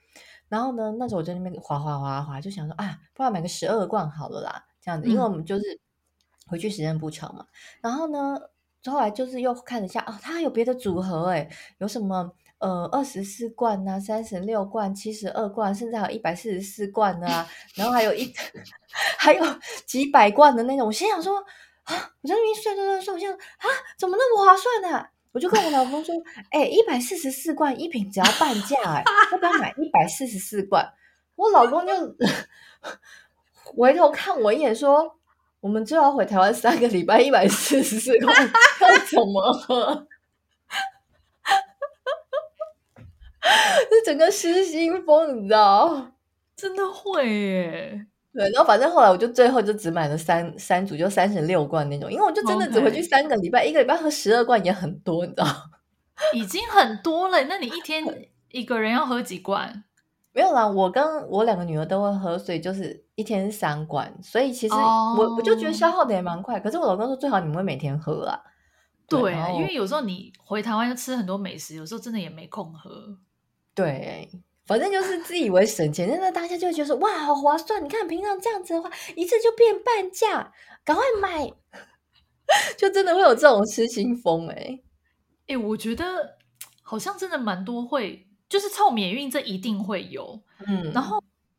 [0.48, 5.80] 然后呢，那时候我在那边滑滑滑滑，就想说啊，不然买个十二罐好了啦，这样子，因为我们就是
[6.46, 7.44] 回去时间不长嘛。
[7.50, 8.38] 嗯、然后呢，
[8.84, 17.48] 后来就是又看了一下啊，他还有别的组合诶，有什么呃二十四罐呐、啊，三十六罐、七十二罐，甚至还有一百四十四罐的啊。
[17.74, 18.32] 然后还有一
[19.18, 19.42] 还有
[19.86, 20.86] 几百罐的那种。
[20.86, 21.38] 我心想说
[21.84, 23.66] 啊，我在那边算算算算，我想啊，
[23.98, 25.10] 怎么那么划算呢、啊？
[25.34, 26.14] 我就跟我老公说
[26.50, 30.88] ：“哎、一百四十四罐一瓶只要半价、欸，哎，要不要买一百四十四罐？”
[31.34, 31.92] 我老公就
[33.76, 35.18] 回头看我一眼，说
[35.58, 38.32] ：“我们就要回台湾三个礼拜，一百四十四罐
[38.80, 40.06] 要怎么喝？”
[43.90, 46.12] 这整个失心疯，你知道？
[46.56, 48.06] 真的会耶。
[48.34, 55.46] 对，然后反正后来我就最后就只买了三三组，就三十六罐那种，因为我就真的只回去三个礼拜.一个礼拜喝十二罐也很多，你知道？
[56.34, 57.44] 已经很多了。
[57.44, 58.04] 那你一天
[58.50, 59.84] 一个人要喝几罐？
[60.32, 64.12] 没有啦，我跟我两个女儿都会喝，所以就是一天三罐。
[64.20, 65.38] 所以其实我、oh.
[65.38, 66.58] 我就觉得消耗的也蛮快。
[66.58, 68.40] 可是我老公说最好你们会每天喝啊。
[69.06, 72.90] 对啊，因为有时候你回台湾要吃很多美食，有时候真的也没空喝。
[73.76, 74.28] 对。
[74.66, 77.84] 反正就是自以为省钱，但是大家就会觉得说哇，好划算！
[77.84, 80.52] 你看平常这样子的话，一次就变半价，
[80.84, 81.52] 赶快买，
[82.78, 84.84] 就真的会有这种失心疯哎、欸。
[85.46, 86.38] 哎、欸，我觉得
[86.82, 90.40] 好像真的蛮多会，就是凑免运，这一定会有。
[90.66, 91.18] 嗯，然后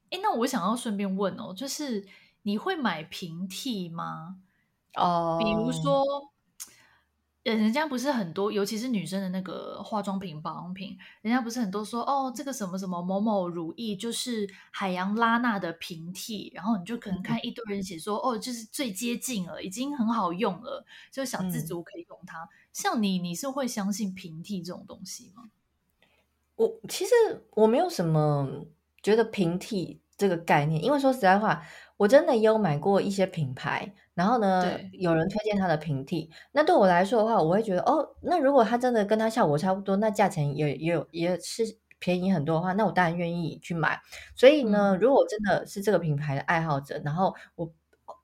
[0.10, 2.06] 哎、欸，那我想要顺便问哦，就是
[2.42, 4.38] 你会买平替吗？
[4.96, 6.04] 哦，比如说。
[7.54, 22.40] 人家不是很多，尤其是女生的那个化妆品、保养品，人家不是很多说哦，这个什么什么某某乳液就是海洋拉娜的平替，然后你就可能看一堆人写说、嗯、哦，就是最接近了，已经很好用了，就小资族可以用它。
[22.40, 25.44] 嗯、像你，你是会相信平替这种东西吗？
[26.56, 27.12] 我其实
[27.52, 28.66] 我没有什么
[29.04, 31.62] 觉得平替这个概念，因为说实在话，
[31.98, 33.94] 我真的也有买过一些品牌。
[34.16, 41.64] 然后呢，有人推荐他的平替，那对我来说的话，我会觉得哦，那如果他真的跟他效果差不多，那价钱也也有也是
[42.00, 44.00] 便宜很多的话，那我当然愿意去买。
[44.36, 47.70] 所以呢，嗯、如果真的是这个品牌的爱好者，然后我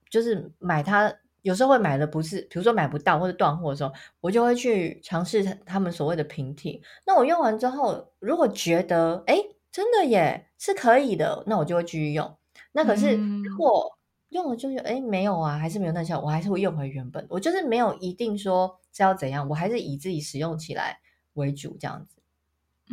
[0.10, 6.82] 就是买它，有时候会买的不是，比如说买不到或者断货的时候，我就会去尝试他们所谓的平替。
[7.06, 9.38] 那我用完之后，如果觉得哎，
[9.72, 12.38] 真的耶是可以的，那我就会继续用。
[12.72, 13.98] 那可是如果
[14.32, 17.26] 用了就是哎没有啊，还是没有那效果，我还是会用回原本。
[17.30, 21.00] 我就是没有一定说是要怎样，我还是以自己使用起来
[21.34, 22.18] 为主这样子。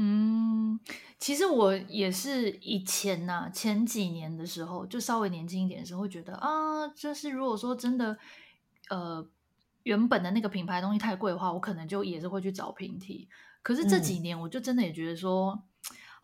[0.01, 0.79] 嗯，
[1.19, 8.17] 其实我也是以前呐、啊，前几年的时候，就稍微年轻一点的时候，会觉得啊，就是如果说真的，
[8.91, 9.29] 呃，
[9.83, 13.29] 原本的那个品牌东西太贵的话，我可能就也是会去找平替。
[13.63, 15.63] 可是这几年，我就真的也觉得说，嗯、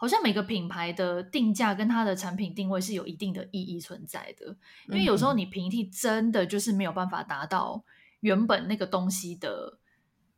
[0.05, 4.55] 好像每个品牌的定价跟它的产品定位是有一定的意义存在的，
[4.89, 7.83] 因为有时候你平替真的就是没有办法达到
[8.21, 9.79] 原本那个东西的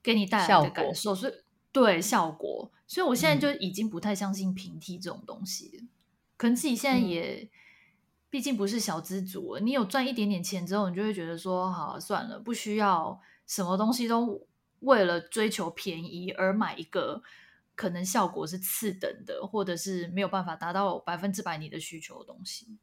[0.04, 1.32] 给你带来的感受，所以
[1.72, 2.70] 对效果。
[2.86, 5.78] 所以，我现在就已经不太相信平替这种东西。
[5.80, 5.88] 嗯、
[6.36, 7.50] 可能自己现在也，
[8.30, 14.46] 毕竟不是小资族，你有赚一点点钱之后，你就会觉得说，好算了，不需要什么东西都
[14.80, 17.20] 为了追求便宜而买一个
[17.76, 22.78] 可能效果是次等的，或者是没有办法达到百分之百你的需求的东西。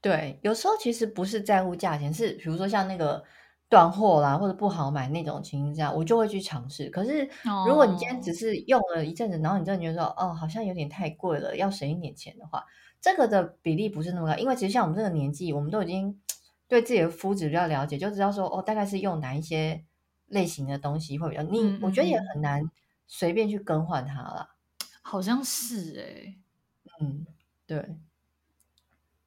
[0.00, 3.22] 对，有时候其实不是在乎价钱，是比如说像那个。
[3.66, 6.88] 断货啦，或者不好买那种情况下，我就会去尝试。
[6.90, 7.28] 可是，
[7.66, 12.62] 如果你今天只是用了一阵子，然后你真的觉得说，哦，好像有点太贵了，要省一点钱的话，
[13.00, 14.36] 这个的比例不是那么高。
[14.36, 16.20] 因为其实像我们这个年纪，我们都已经
[16.68, 19.82] 对自己的肤质比较了解，就知道说，哦，大概是用哪一些
[20.26, 21.42] 类型的东西会比较。
[21.42, 22.62] 你嗯嗯嗯我觉得也很难
[23.06, 24.56] 随便去更换它了。
[25.02, 26.38] 好像是哎、欸，
[27.00, 27.26] 嗯，
[27.66, 27.96] 对。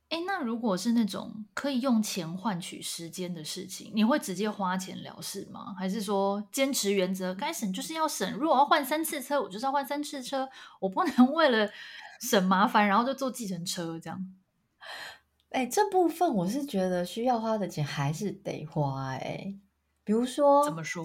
[0.10, 5.76] 哎，那如果是那种可以用钱换取时间的事情，你会直接花钱了事吗？
[5.78, 8.32] 还是说坚持原则，该省就是要省？
[8.40, 10.48] 如果要换三次车，我就是要换三次车，
[10.80, 11.70] 我不能 为了
[12.22, 14.34] 省麻烦，然后就坐计程车这样。
[15.50, 19.10] 哎，这部分我是觉得需要花的钱还是得花。
[19.12, 19.56] 哎，
[20.06, 21.04] 比如说怎么说？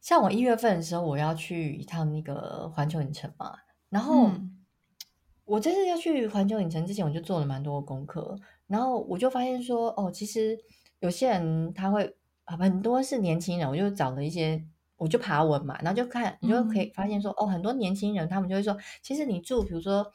[0.00, 3.54] 像我一月份的时候，我要去一趟那个环球影城嘛，
[3.88, 4.28] 然后。
[4.28, 4.54] 嗯
[5.48, 10.58] 我这次要去环球影城之前，我就做了蛮多的功课，然后我就发现说，哦，其实
[11.00, 14.62] 有些人他会很多是年轻人，我就找了一些，
[14.98, 20.06] 我就爬文嘛，然后就看，你就可以发现说，哦，很多年轻人他们就会说，其实你住，比如说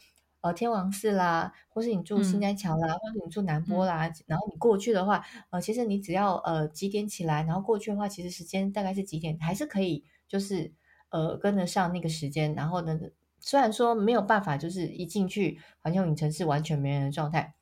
[0.43, 10.71] 呃天王寺啦，或是你住新斋桥啦，嗯、或者你住南波啦，嗯、然后你过去的话，呃，其实你只要呃几点起来，然后过去的话，其实时间大概是几点，还是可以，就是
[11.09, 12.99] 呃跟得上那个时间，然后呢。
[13.45, 17.55] 虽然说没有办法，就是一进去环球影城是完全没人的状态，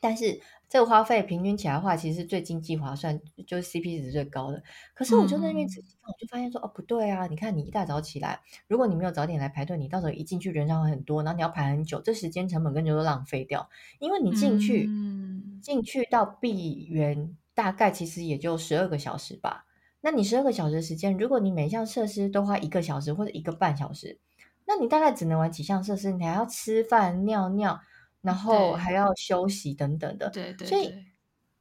[0.00, 4.62] 但是这个花费平均起来的话，其实是最经济划算，就是 CP 值最高的。
[4.94, 7.26] 可是我就在那边仔细看，我就发现说，哦，不对啊！
[7.26, 13.68] 你看你一大早起来，如果你没有早点来排队，你到时候一进去人潮很多，然后你要排很久，这时间成本根本就浪费掉。
[13.98, 19.66] 因为你进去，嗯、进去到闭园大概其实也就十二个小时吧。
[20.00, 24.20] 那你十二个小时的时间，如果你每项设施都花一个小时或者一个半小时。
[24.66, 27.80] 那你大概只能玩几项设施，你还要吃饭、尿尿，
[28.22, 30.30] 然后还要休息等等的。
[30.30, 30.66] 对对。
[30.66, 30.94] 所以，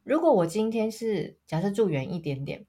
[0.03, 2.65] 如果我今天是假设住远一点点，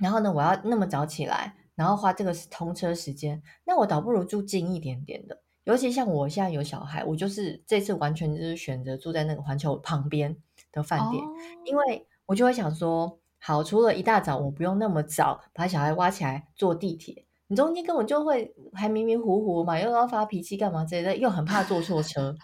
[0.00, 5.42] 然后呢，我要那么早起来，然后花这个通车时间，那我倒不如住近一点点的。
[5.64, 10.36] 尤其像我现在有小孩，我就是这次完全就是选择住在那个环球旁边
[10.72, 11.28] 的饭店，哦、
[11.64, 17.26] 因为我就会想说，好，除了一大早我不用那么早把小孩挖起来坐地铁。
[17.46, 22.34] 你中间根本就会还迷迷糊糊嘛，又要发脾气干嘛之类的，又很怕坐错车。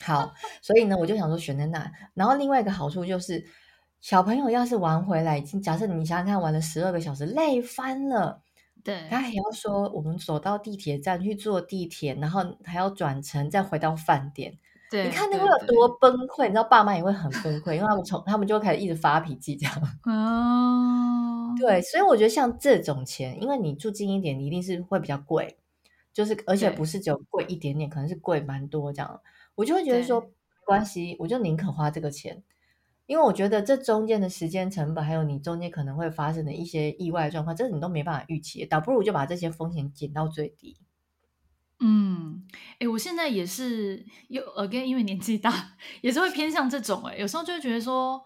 [0.00, 1.90] 好，所以呢，我就想说选在那。
[2.14, 3.44] 然后另外一个好处就是，
[4.00, 8.42] 小朋友要是玩回来，已经假设你想想看，玩了十二个小时，累翻了。
[8.82, 14.58] 对，他还要说我们走到地铁站去坐地铁，然后还要转乘再回到饭店。
[14.90, 16.42] 对，你看那会有多崩溃？
[16.44, 19.74] 你知道爸妈也会很崩溃，因为他们从他们就会开始一直发脾气这样。
[20.04, 21.54] 哦。
[21.58, 25.56] 对，所以我觉得像这种钱，因为你住近一点，你一定是会比较贵，
[26.12, 29.20] 就是而且不是只有贵一点点，可能是贵蛮多这样。
[29.54, 30.28] 我就会觉得说，没
[30.64, 32.42] 关系，我就宁可花这个钱，
[33.06, 40.76] 因为我觉得这中间的时间成本，还有你中间可能会发生的一些意外状况，这你都没办法预期，倒不如就把这些风险减到最低。
[41.80, 42.46] 嗯，
[42.78, 48.24] 哎，我现在也是又 again，因为年纪大，也是会偏向这种，哎，有时候就会觉得说。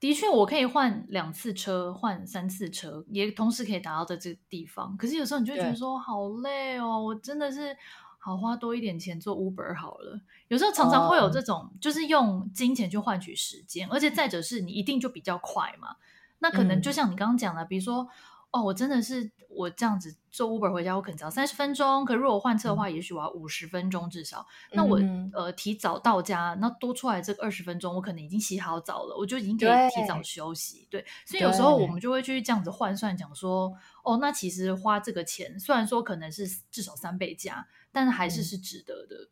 [0.00, 4.96] 的确，我可以换两次车，换三次车，也同时可以达到在这个地方。
[4.96, 7.76] 可是有时候你就会觉得说好累哦，我真的是
[8.22, 10.20] 好花多一点钱做 Uber 好了。
[10.48, 11.80] 有时候常常会有这种，oh.
[11.80, 15.96] 就是用金钱去换取时间，而且再者是你一定就比较快嘛。
[16.38, 18.06] 那可能就像你刚刚讲的，嗯、比如说
[18.50, 22.04] 哦，我真的是我这样子坐 Uber 回家，我可能只要三十分钟。
[22.04, 24.44] 可如果换车的话，嗯、也许我要五十分钟至少。
[24.72, 30.88] 那我、嗯、呃提早到家，那多出来这个二十分钟，我可能已经洗好澡了，我就已经可以提早休息。
[30.90, 39.30] 对，对，所以有时候我们就会去这样子换算，讲说，哦，那其实花这个钱，虽然说可能是至少三倍价，但是还是是值得的。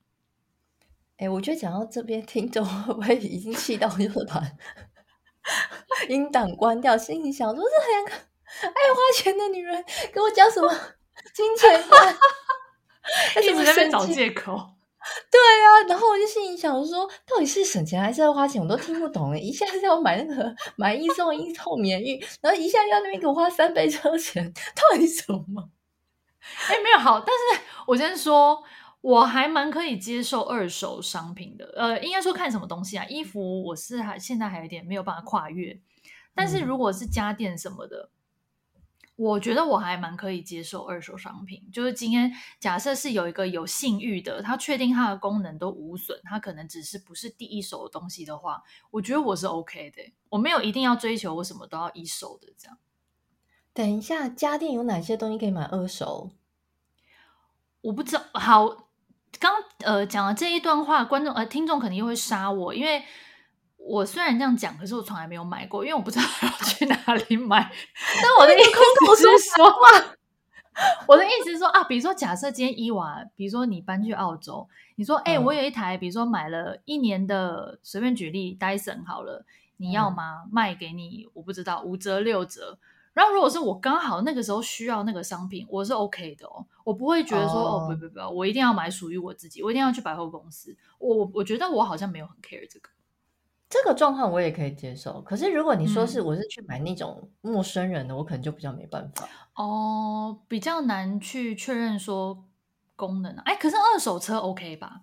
[1.17, 4.43] 哎、我觉得讲到这边，听众会不会已经气到又把
[6.09, 6.97] 音档关掉？
[6.97, 8.13] 心里想说，这两个。
[8.63, 10.69] 爱花钱的女人跟我讲什么
[11.35, 12.17] 金钱观？
[13.43, 14.57] 一直在找借口。
[15.31, 18.61] 对啊，然后我就心里想说，到底是省钱还是要花钱？
[18.61, 19.39] 我都听不懂了。
[19.39, 25.71] 一下子要买那个买一送一透免运，然后一下要那边给我花三倍车钱，到底什么？
[26.69, 27.43] 哎，没有好，但是
[27.89, 28.63] 我先说，
[29.01, 31.73] 我还蛮可以接受二手商品的。
[31.75, 33.05] 呃，应该说看什么东西啊？
[33.07, 35.81] 衣服我是还现在还有点没有办法跨越，
[36.35, 38.11] 但是如果是家电什么的。
[38.11, 38.15] 嗯
[39.19, 48.63] 我觉得我还蛮可以接受二手商品，就是今天假设是有一个有信誉的，他确定它的功能都无损，它可能只是不是第一手的东西的话，
[48.93, 52.79] 我觉得我是 OK 的，我没有一定要追求我什么都要一手的这样。
[53.75, 56.31] 等一下，家电有哪些东西可以买二手？
[57.81, 58.23] 我不知道。
[58.35, 58.69] 好，
[59.39, 59.53] 刚
[59.85, 63.03] 呃讲了这一段话，观众呃听众肯定又会杀我，因为。
[63.81, 67.73] 我虽然这样讲，可是我从来没有买过，因为我不知道要去哪里买。
[68.23, 69.79] 但 我的意思是说话，
[71.07, 79.47] 我的意思是说啊，比如说假设今天伊娃，比如说你搬去澳洲，你说哎、欸，我有一台，比如说买了一年的，随便举例，Dyson 好了，
[79.79, 80.43] 你要吗？
[80.45, 82.79] 嗯、卖给你，我不知道五折六折。
[83.19, 90.77] 然后如果是我刚好那个时候需要那个商品，我是 OK 的哦，我不会觉得说哦，不不不，我一定要买属于我自己，我一定要去百货公司。
[91.01, 92.89] 我我我觉得我好像没有很 care 这个。
[93.69, 102.45] 这个状况我也可以接受，可是如果你说是我是去买那种陌生人的，嗯、我可能就比较没办法哦，比较难去确认说
[102.95, 103.33] 功能。
[103.35, 105.01] 啊哎，可是二手车 OK 吧？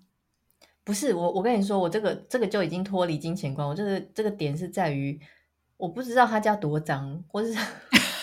[0.86, 3.68] 不是我，我跟你说，我这个这个就已经脱离金钱观。
[3.68, 5.20] 我这个这个点是在于，
[5.78, 7.54] 我不知道他家多脏，或是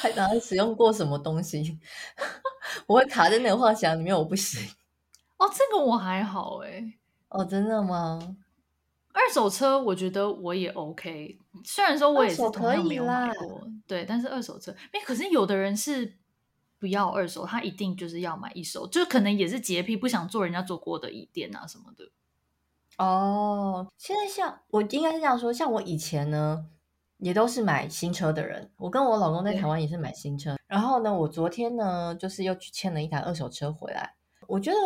[0.02, 1.78] 他哪里使用过什么东西，
[2.86, 4.68] 我会卡在那个幻想里面，我不行。
[5.38, 6.94] 哦，这个我还好哎。
[7.28, 8.36] 哦，真的吗？
[9.12, 16.16] 二手车我觉得我也 OK，虽然说我也是同样没有买过，对，但是二手车，哎，可是有的人是
[16.78, 22.10] 不要二手，他一定就是要买一手，就可能也是洁癖，不想坐人家坐过的椅垫啊什么的。
[22.96, 26.64] 哦，现在像我应该是这样说，像我以前呢，
[27.22, 34.14] 也都是买新车的人，我跟我老公在台湾也是买新车，然后呢，我昨天呢就是又去签了一台二手车回来，
[34.46, 34.76] 我觉得。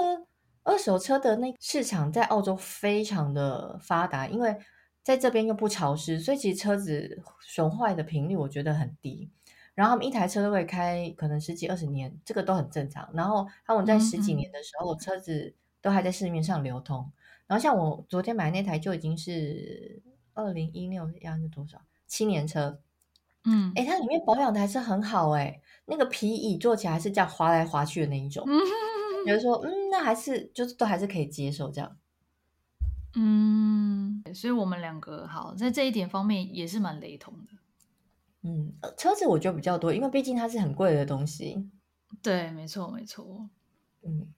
[0.69, 4.57] 二手车的那市场在澳洲非常的发达，因为
[5.01, 9.31] 在这边又不潮湿，所以其实车子损坏的频率我觉得很低。
[9.77, 13.09] 然后他们一台车都会开可能十几二十年，这个都很正常。
[13.15, 17.13] 然后他们在十几年的时候，车子都还在市面上流通。
[17.47, 20.03] 然后像我昨天买那台就已经是
[20.35, 21.81] 二零一六样是多少？
[22.07, 22.81] 七年车。
[23.45, 28.45] 嗯，诶，它里面保养的还是很好诶，那个皮椅坐起来还是这样滑来滑去的那一种。
[29.25, 31.97] 比如说，嗯，那还是就是都还是可以接受这样，
[33.15, 37.51] 嗯，所以我们两个好在这一点方面也是蛮雷同的，
[38.43, 41.69] 嗯，车子我觉得比较多，因为毕竟它是很贵的东西，
[42.23, 43.49] 对，没错，没错，
[44.03, 44.29] 嗯，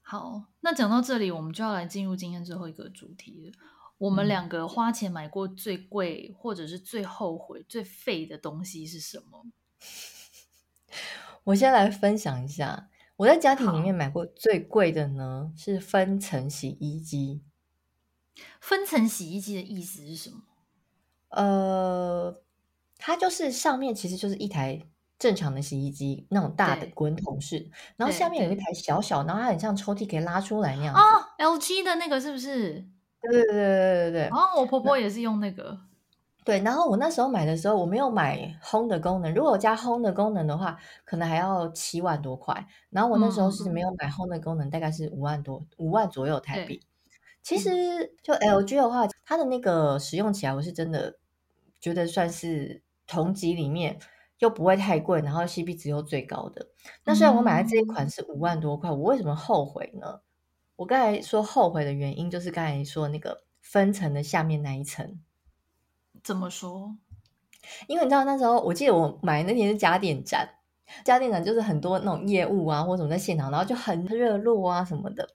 [0.00, 3.52] 好，那讲到这里，我们就要来进入今天最后一个主题了。
[3.98, 9.44] 我们两个花钱买过最贵或者是最后悔、最废的东西是什么？
[11.44, 12.88] 我先来分享一下。
[13.16, 17.42] 我在家庭里面买过最贵的呢，是分层洗衣机。
[18.60, 20.42] 分层洗衣机的意思是什么？
[21.30, 22.40] 呃，
[22.96, 24.86] 它就是上面其实就是一台
[25.18, 31.00] 正常的洗衣机，那种大的滚筒式，然后下面有一台小小，然后它很像抽屉可以拉出来那样子。
[31.00, 32.88] 哦，LG 的那个是不是？
[33.22, 34.28] 对对对对对对对。
[34.28, 35.78] 哦，我婆婆也是用那个。
[36.44, 39.34] 对，然后我那时候买的时候，我没有买烘的功能。
[39.34, 42.66] 如果我加烘的功能的话，可能还要七万多块。
[42.88, 46.80] 然后我那时候是没有买烘的功能，嗯、大概是五万多，五万左右台币。
[47.42, 47.70] 其实
[48.22, 51.18] 就 LG 的话，它的那个使用起来，我是真的
[51.80, 53.98] 觉得算是同级里面
[54.38, 56.66] 又不会太贵，然后 CP 值又最高的。
[57.04, 60.20] 那虽然我买的这一款是五万多块，我为什么后悔呢？
[60.78, 65.18] 我刚才说后悔的原因，就是刚才说那个分层的下面那一层。
[66.22, 66.96] 怎么说？
[67.88, 70.48] 因为你知道那时候，我记得我买那天是家电展，
[71.04, 75.28] 家电展就是很多那种业务啊，或者什么在现场，然后就很热络啊什么的。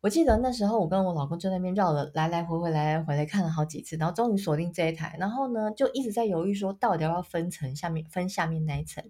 [0.00, 5.14] 我记得那时候我跟我老公就在那边绕了来来回回，来来回来看了好几次，然后终于锁定这一台。
[5.20, 9.04] 然后呢，就一直在犹豫说，到底要不要分层下面分下面那一层？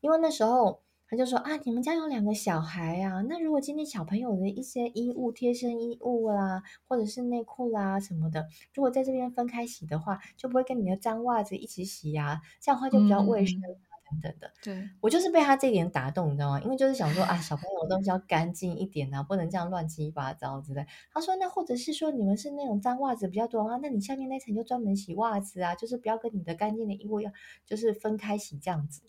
[0.00, 13.58] 因为那时候他就说啊，你们家有两个小孩啊，那如果今天小朋友的一些衣物、贴身衣物啦，或者是内裤啦什么的，如果在这边分开洗的话，就不会跟你的脏袜子一起洗呀，这样的话就比较卫生。
[13.60, 13.76] 嗯
[14.06, 16.60] 等等的，对，我就是被他这一点打动，你知道吗？
[16.60, 20.84] 因为就是想说啊，小朋友的东西要干净一点啊，不能这样乱七八糟之类。
[21.10, 27.32] 他说，那或者是说你们是那种脏袜子比较多的话，那你下面那层就专门洗袜子啊，就是不要跟你的干净的衣物要
[27.64, 29.00] 就是分开洗这样子。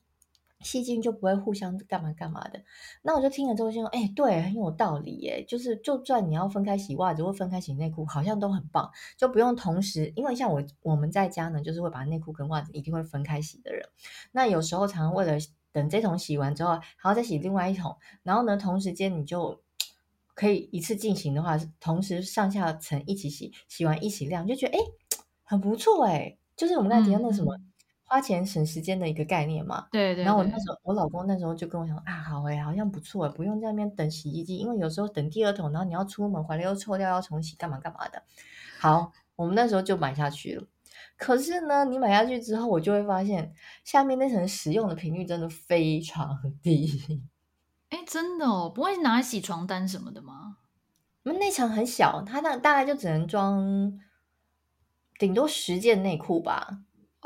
[0.65, 2.59] 细菌就不会互相干嘛干嘛的，
[3.03, 5.45] 那我就听了之后就说，哎，对，很有道理耶。
[5.47, 10.11] 就是就算你要分开洗袜子或分开洗内裤，好像都很棒，就不用同时。
[10.15, 13.87] 因为像我我们在家呢，就是会把内裤跟袜子一定会分开洗的人。
[14.31, 15.33] 那有时候常常为了
[15.71, 19.61] 等这桶洗完之后，还要再洗另外一桶，然后呢，同时间你就
[20.33, 24.81] 可以一次进行的话，同时上下层一起洗，洗完一起晾，就觉得哎，
[25.43, 26.37] 很不错哎。
[26.57, 27.55] 就是我们刚才提到那什么。
[28.07, 30.23] 花钱省时间的一个概念嘛，对，对对。
[30.23, 38.23] 然后我那时候，我老公那时候就跟我讲啊，好哎，好像不错，不用在那边等洗衣机，因为有时候等第二桶，然后你要出门回来又臭掉，要重洗，干嘛干嘛的。
[38.79, 40.67] 好，我们那时候就买下去了。
[41.17, 43.53] 可是呢，你买下去之后，我就会发现
[43.83, 47.23] 下面那层使用的频率真的非常低。
[47.89, 50.57] 哎，真的哦，不会拿来洗床单什么的吗？
[51.23, 53.99] 我们那层很小，它那大概就只能装
[55.17, 56.81] 顶多十件内裤吧。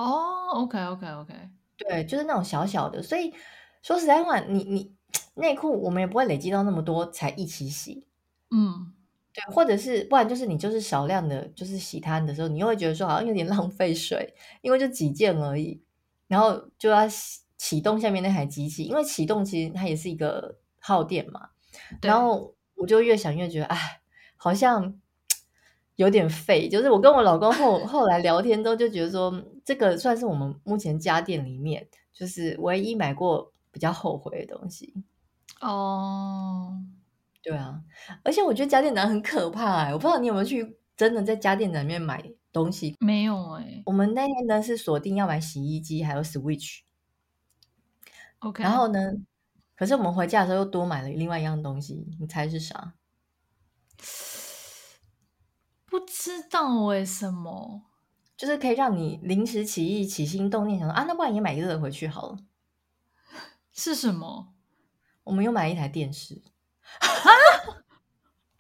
[0.05, 1.49] 哦、okay.
[1.75, 3.33] 对，就是那种小小的，所以
[3.81, 4.95] 说实在话，你你
[5.35, 8.07] 内裤我们也不会累积到那么多才一起洗，
[8.49, 8.93] 嗯，
[9.33, 15.83] 对，或者是不然就是你就是少量的，就是洗它的时候，你又会觉得说好像有点 浪费水，因为就几件而已，
[16.27, 17.01] 然后就要
[17.57, 21.49] 启动下面那台机器，因为启动其实它也是一个耗电嘛，
[22.01, 24.01] 然后我就越想越觉得，哎，
[24.37, 24.97] 好像。
[25.99, 29.29] 有点废，就是我跟我老公后后来聊天之后就觉得说，
[29.65, 34.93] 这个算是我们目前家电里面就是唯一买过比较后悔的东西。
[35.59, 36.71] 哦，
[37.43, 37.81] 对啊，
[38.23, 42.23] 而且我觉得家电男很可怕哎，我不知道你有没有去真的在家电男里面买
[42.53, 42.95] 东西？
[43.01, 46.79] 没有哎，我们那天呢是锁定要买洗衣机还有 Switch。
[48.39, 48.99] OK，然后呢，
[49.75, 52.93] 可是我们回家的时候又多买了另外一样东西，你猜是啥？
[55.89, 57.81] 不知道为什么，
[58.37, 62.37] 就是可以让你临时起意、起心动念，想说啊，那不然也买一个回去好了。
[63.73, 64.53] 是什么？
[65.23, 66.41] 我们又买了一台电视
[66.99, 67.07] 啊？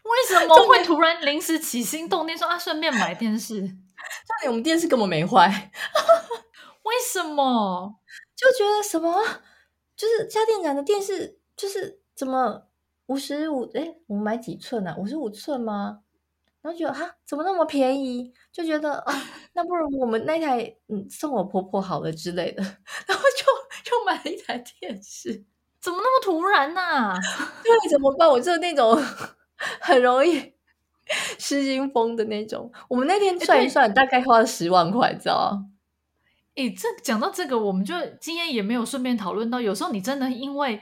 [0.03, 3.61] 为什么会突然临时起心动念说啊，顺便买电视？
[4.25, 5.71] 重点我们电视根本没坏，
[6.83, 7.99] 为什么？
[8.35, 9.23] 就觉得什么？
[9.95, 12.67] 就是家电展的电视，就是怎么
[13.07, 13.69] 五十五？
[13.75, 14.95] 哎，我们买几寸、啊？
[14.97, 16.01] 五十五寸吗？
[16.61, 18.33] 然后觉得哈，怎么那么便宜？
[18.51, 19.13] 就觉得啊，
[19.53, 22.61] 那不如我们那台嗯送我婆婆好了之类的，
[23.07, 25.45] 然后就就买了一台电视。
[25.81, 27.17] 怎么那么突然呢、啊？
[27.63, 28.29] 对，怎么办？
[28.29, 29.01] 我就是那种
[29.79, 30.53] 很容易
[31.37, 32.69] 失心疯的那种。
[32.89, 35.65] 我们那天算一算，大概花了十万块，知道吗？
[36.55, 40.81] 诶，这讲到这个，我们就今天也没有顺便讨论到，有时候你真的因为。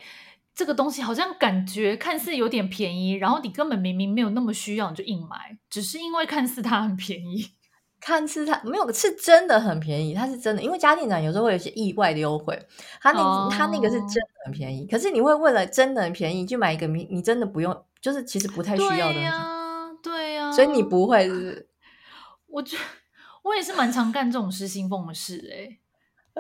[0.58, 7.52] 这个东西好像感觉看似有点便宜，然后你根本明明没有那么需要，你就硬买，只是因为看似它很便宜，
[8.02, 12.60] 看似它没有是真的很便宜，它是真的，因为家电展有时候会有一些意外的优惠，
[13.00, 21.70] 它那、哦、它那个是真的很便宜，可是你会为了真的很便宜去买一个你你真的不用，就是其实不太需要的东西，对呀、啊，对呀、啊，所以你不会是不是？
[22.50, 22.76] 我觉
[23.44, 25.80] 我也是蛮常干这种失心疯的事哎、欸。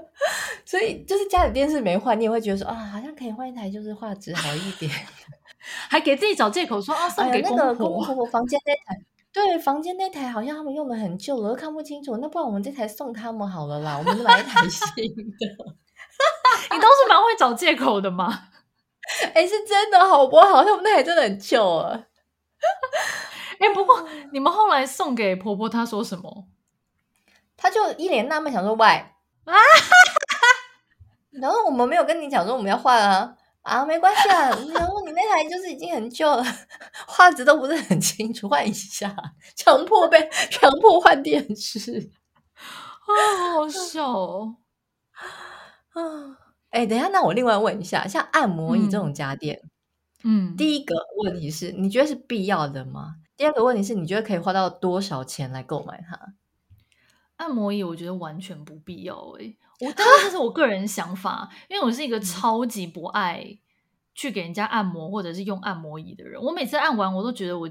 [0.65, 4.91] 所以就是家里电视没换，你也会觉得说啊，好像可以换一台，就是画质好一点，
[5.89, 7.63] 还给自己找借口说啊，送给公婆。
[7.63, 12.17] 哎、那个公婆婆房间那台，对，房间那台好像他们用的很旧了，都看不清楚。
[12.17, 15.47] 那不然我们这台送他们好了啦，我们就买一台新的。
[16.71, 18.49] 你都是蛮会找借口的嘛？
[19.33, 20.63] 哎、欸，是真的好不好？
[20.63, 22.05] 他们那台真的很旧啊。
[23.59, 26.47] 哎、欸，不过你们后来送给婆婆，她说什么？
[27.55, 29.05] 她就一脸纳闷，想说喂。
[29.47, 29.55] 啊，
[31.31, 34.49] 然后我们没有跟你讲说我们要换啊啊，没关系啊。
[34.73, 36.43] 然后你那台就是已经很旧了，
[37.07, 39.15] 画质都不是很清楚，换一下，
[39.55, 42.09] 强迫被强迫换电视
[42.55, 44.57] 啊，好好笑哦
[45.93, 46.37] 啊！
[46.71, 49.61] 哎，等一下，那我另外问一下，像按摩椅这种家电，
[50.23, 50.93] 嗯，第一个
[51.23, 53.15] 问题是你觉得是必要的吗？
[53.37, 56.19] 第二个问题是你觉得可以花到多少钱来购买它？
[57.37, 59.57] 按摩椅我觉得完全不必要诶、欸，
[59.87, 63.57] 我当然这是我个人想法，因为我是一个超级不爱
[64.13, 66.41] 去给人家按摩或者是用按摩椅的人。
[66.41, 67.69] 我每次按完，我都觉得我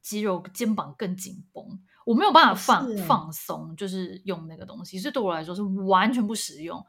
[0.00, 1.64] 肌肉肩膀更紧绷，
[2.06, 6.84] 我没有办法放放松，就是用那个东西，所以对我来说是完全不实用。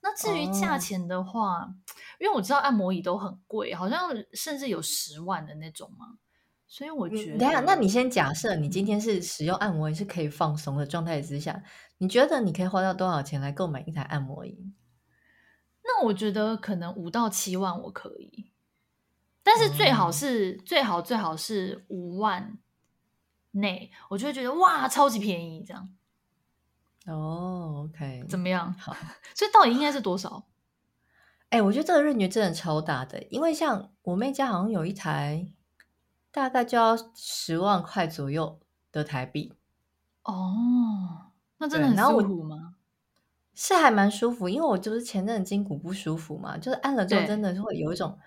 [0.00, 1.74] 那至于价钱的话，哦、
[2.18, 6.06] 因为我知道按摩椅都很贵，好像甚至有十万的那种嘛。
[6.72, 11.62] 所以我觉得，等下，那你先假设你今天是使用按摩椅是可以放松的状态之下，
[11.98, 14.72] 你觉得你可以花到多少钱来购买一台按摩椅？
[15.84, 18.52] 那我觉得可能五到七万我可以，
[19.42, 22.56] 但是最好是、嗯、最好最好是五万
[23.50, 25.94] 内，我就会觉得哇，超级便宜这样。
[27.04, 28.72] 哦，OK，怎么样？
[28.78, 28.96] 好，
[29.36, 30.46] 所以到底应该是多少？
[31.50, 35.52] 哎、欸，我觉得这个 range 真的超大的，因为像我妹家好像有一台。
[36.32, 38.58] 大概就要十万块左右
[38.90, 39.52] 的台币
[40.24, 42.74] 哦，那真的很舒服吗？
[43.54, 48.18] 是还蛮舒服，因为我就是前阵子筋骨不舒服嘛，就是按了之后真的是会有一种，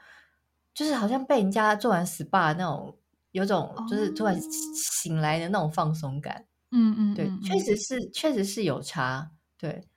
[0.74, 2.96] 就是好像被人家做完 SPA 那种，
[3.32, 6.46] 有种就是突然醒来的那种放松感。
[6.72, 9.32] 嗯嗯，对，确实是确实是有差。
[9.58, 9.88] 对，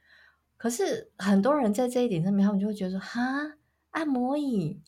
[0.57, 3.21] 可是很多人在这一点上面，他们就会觉得说，哈，
[3.91, 4.81] 按摩椅。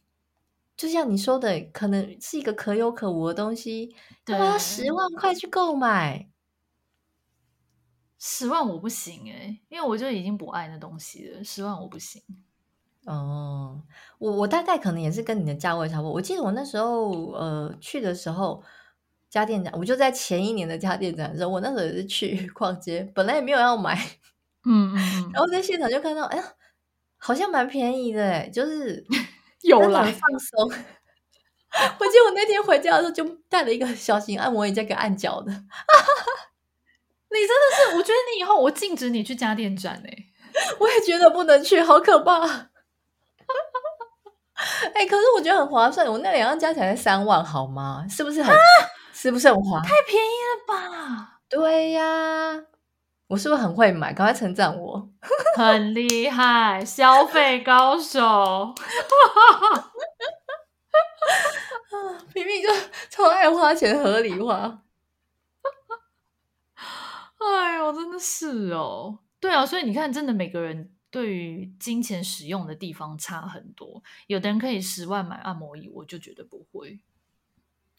[0.81, 6.31] 就像你说的，可能是一个可有可无的东西，对，要十万块去购买，
[8.19, 12.23] 十万我不行诶、欸，因为我就已经不爱那东西了，十万我不行。
[13.05, 13.83] 哦，
[14.17, 16.13] 我我大概可能也是跟你的价位差不多。
[16.13, 18.63] 我记得我那时候呃去的时候，
[19.29, 23.95] 家电展，我就在前一年的家电展的时候，我那时候也是去 逛街，本来也没有要买，
[24.65, 24.97] 嗯嗯，
[25.35, 26.45] 然后在现场就看到，哎呀，
[27.19, 29.05] 好像蛮便宜的诶，就是。
[29.63, 30.65] 有了放松，
[31.99, 35.51] 我记得我那天回家的时候就带了一个小型按摩椅，在给按脚的。
[37.33, 40.11] 你真的是，我觉得你以后我禁止你去家电展哎，
[40.81, 42.71] 我也觉得不能去，好可怕。
[44.95, 48.05] 哎、欸，可是我觉得很划算，我那两样加起来才三万，好吗？
[48.11, 48.53] 是不是很？
[48.55, 48.59] 啊、
[49.13, 49.81] 是不是很划？
[49.81, 51.41] 太便宜了吧？
[51.49, 52.65] 对呀。
[53.31, 54.13] 我是不是很会买？
[54.13, 55.09] 赶快称赞我，
[55.57, 58.75] 很厉害，消费高手。
[62.35, 62.69] 明明就
[63.09, 64.83] 超爱花钱，合理化。
[67.39, 69.21] 哎呦，真的是哦。
[69.39, 74.03] 对啊，所以你看，真的每个人对于金钱使用的地方差很多。
[74.27, 76.99] 有的人可以十万买按摩椅，我就觉得不会。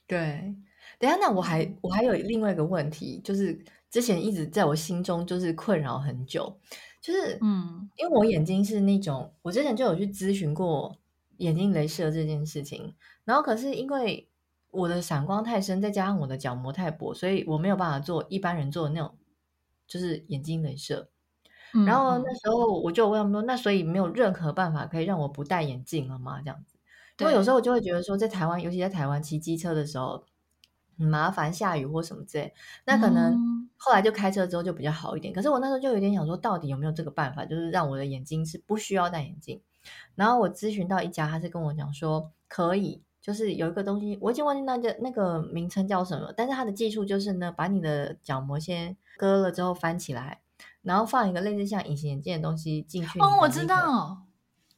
[0.07, 0.53] 对，
[0.99, 3.57] 等下，那我还我还有另外一个问题，就是。
[3.91, 6.57] 之前一直在我心中就是困扰很久，
[7.01, 10.97] 就是嗯，因为我眼睛是那种，我之前就有去咨询过
[11.37, 14.29] 眼睛镭射这件事情，然后可是因为
[14.69, 19.17] 我的散光太深，再加上我的角膜太薄，所以我没有办法做一般人做的那种，
[19.85, 21.09] 就是眼睛镭射。
[21.73, 26.39] 嗯、然后那时候我就问他们说，那所以没有任何办法可以让我不戴眼镜了吗？
[26.41, 26.77] 这样子，
[27.19, 30.23] 因为有时候我就会觉得说，在台湾，尤其在台湾骑机车的时候。
[30.99, 32.53] 很麻烦，下雨或什么之类，
[32.85, 35.33] 那可能后来就开车之后就比较好一点。
[35.33, 39.59] 嗯、可是我那时候就有点想说，到底有没有这个办法，就是让我的眼睛是不需要戴眼镜。
[40.13, 50.41] 然后我咨询到一家，他是跟我讲说可以，就是有一个东西，我已经忘记那个那个名称叫什么，但是它的技术就是呢，把你的角膜先割了之后翻起来，
[50.83, 53.19] 然后放一个类似像隐形眼镜的东西进去。
[53.19, 54.21] 哦，我知道。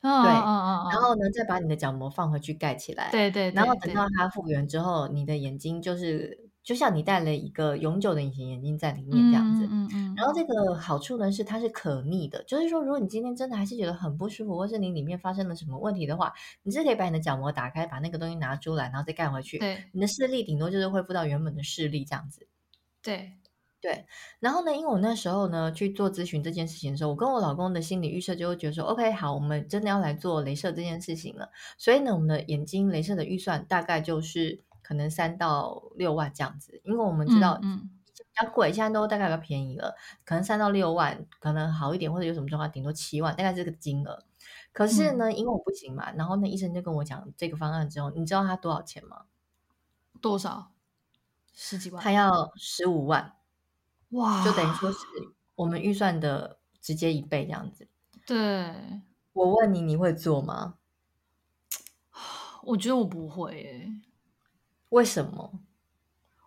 [0.01, 3.09] 对，然后呢，再把你的角膜放回去盖起来。
[3.09, 9.67] 对对，然后等到它复原之后，你的眼睛就是就像你戴了一个永久的隐形眼镜在里面这样子。
[9.69, 10.13] 嗯嗯。
[10.15, 16.33] 然后这个好处呢是它是可逆的，就是说如果你今天真的还是觉得很不舒服，或是你里面发生了什么问题的话，
[16.63, 19.59] 你是可以把你的角膜打开，把那个东西拿出来，然后再盖回去。
[19.59, 19.83] 对。
[19.91, 22.47] 你的视力顶多就是恢复到原本的视力这样子。
[23.01, 23.33] 对。
[23.81, 24.05] 对，
[24.39, 44.23] 然后呢，因为我那时候呢去做咨询这件事情的时候，我跟我老公的心理预设就会觉得说，OK，好，我们真的要来做镭射这件事情了，所以呢，我们的眼睛镭射的预算大概就是可能三到六万这样子，因为我们知道嗯比较贵，现在都大概比较便宜了，可能三到六万可能好一点，或者有什么状况，顶多七万，大概这个金额。
[44.71, 49.25] 可是呢，嗯、因为我不行嘛，然后那医生就跟我讲这个方案之后，你知道他多少钱吗？
[50.19, 50.71] 多少？
[51.53, 52.03] 十几万？
[52.03, 53.35] 他要十五万。
[54.09, 54.97] 哇，就等于说是
[55.55, 57.87] 我们预算的直接一倍这样子。
[58.25, 58.73] 对，
[59.33, 60.75] 我问你，你会做吗？
[62.63, 63.91] 我觉得我不会诶。
[64.93, 65.59] 为什么？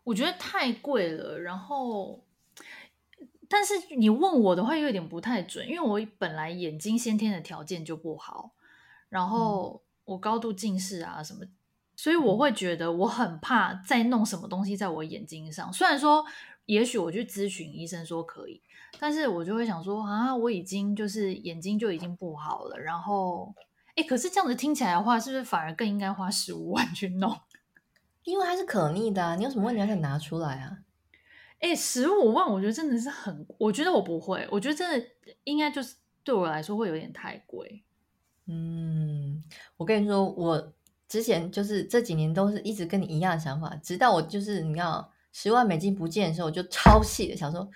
[0.04, 1.38] 我觉得太贵了。
[1.40, 2.24] 然后，
[3.48, 8.52] 但是你问我的话，又有点不太准，因为我本来眼睛先天的条件就不好，
[9.08, 11.40] 然后我高度近视啊什么，
[11.96, 15.72] 所以我会觉得我很怕再弄什么东西在我眼睛上。
[15.72, 16.24] 虽然说。
[16.66, 18.60] 也许我去咨询医生说可以，
[18.98, 23.54] 但是我就会想说啊，我已经就是眼睛就已经不好了，然后
[23.94, 27.38] 哎，可是这样子听起来的话，是不是反而更应该花十五万去弄？
[28.26, 30.78] 因为它是可逆的啊，你有什么问题要想拿出来啊？
[31.60, 35.06] 哎，十五万，我觉得真的是很，我觉得我不会，我觉得真的
[35.44, 37.84] 应该就是对我来说会有点太贵。
[38.48, 39.40] 嗯，
[39.76, 40.72] 我跟你说，我
[41.08, 47.66] 之前就是这几年都是一直跟你一样的想法，直到我就是你要十万美金不见的时候，我就超气的想说，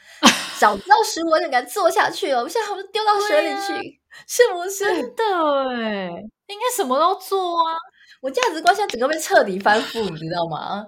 [0.59, 3.83] 早知道十五万就该做下去了，我现在我就丢到水里去，啊、
[4.27, 4.85] 是不是？
[4.85, 5.25] 真的
[5.71, 6.09] 哎，
[6.49, 7.77] 应该什么都做啊！
[8.21, 10.87] 我价值观现在整个被彻底翻覆，你知道吗？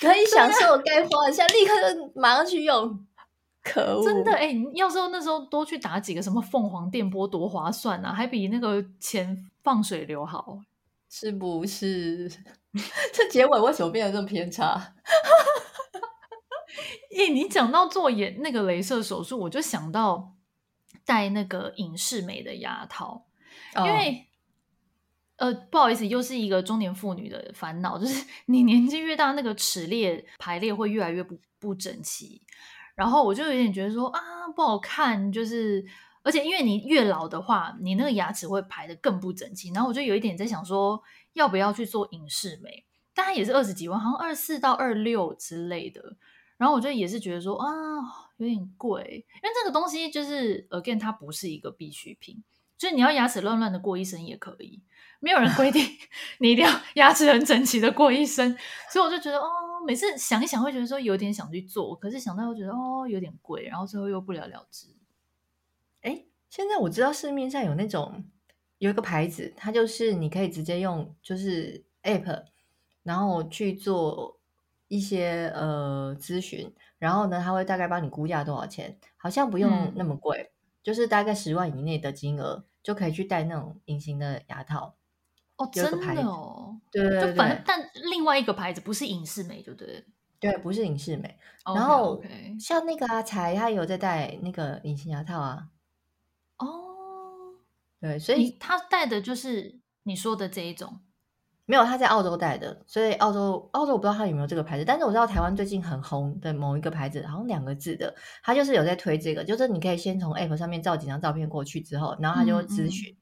[0.00, 3.06] 可以享受该花的，现在，立刻就马上去用。
[3.62, 4.02] 可恶！
[4.02, 10.58] 真的哎，你要说那时候多去打几个什么凤凰电波多划算啊，还比那个钱放水流好，
[11.10, 12.30] 是不是？
[13.12, 14.94] 这结尾为什么变得这么偏差？
[17.14, 20.32] 咦，你讲到做眼那个镭射手术，我就想到
[21.04, 23.26] 戴那个隐适美的牙套，
[23.76, 24.14] 因为、哦、
[25.40, 32.42] 呃，不好意思，又是一个中年妇女的烦恼，就是 你年纪越大，那个齿列排列会越来越不不整齐。
[32.94, 34.20] 然后我就有点觉得说啊，
[34.54, 35.82] 不好看，就是
[36.22, 39.70] 而且因为你越老的话，你那个牙齿会排得更不整齐。
[39.72, 42.84] 然后我就有一点在想说，要不要去做隐适美？
[43.14, 46.16] 但它也是二十几万，好像二四到二六之类的。
[46.58, 47.66] 然后我就也是觉得说啊，
[48.36, 52.44] 有点贵，因为这个东西就是 again，它不是一个必需品，
[52.80, 54.82] 就是你要牙齿乱乱的过一生也可以，
[55.20, 55.86] 没有人规定
[56.40, 58.56] 你一定要牙齿很整齐的过一生。
[58.90, 59.48] 所以我就觉得哦。
[59.86, 64.88] 每次想一想，会觉得说有点想去做，可是想到又觉得哦有点贵，然后最后又不了了之。
[66.02, 68.22] 哎，现在我知道市面上有那种
[68.76, 72.44] 有一个牌子，它就是你可以直接用就是 App，
[73.02, 74.38] 然后去做
[74.88, 80.52] 一些呃咨询，然后呢，他会大概帮你估价多少钱，好像不用那么贵，嗯、
[80.82, 84.96] 就是大概十万以内的金额就可以去戴那种隐形的牙套。
[85.56, 90.04] 哦，真的哦，对对对，就反正但另外一个牌子不是隐适美，就对，
[90.38, 91.38] 对，不是隐适美。
[91.74, 92.22] 然后
[92.58, 95.68] 像那个阿才，他有在戴那个隐形牙套啊。
[96.56, 96.66] 哦，
[98.00, 101.00] 对，所以他戴的就是你说的这一种，
[101.70, 108.12] 没有他在澳洲带的，所以澳洲澳洲我不知道他有没有这个牌子，但是我知道台湾最近很红的某一个牌子，好像两个字的，
[108.42, 113.12] 他就是有在推这个，就是你可以先从 App 上面照几张照片过去之后，然后他就会咨询。
[113.12, 113.16] 嗯嗯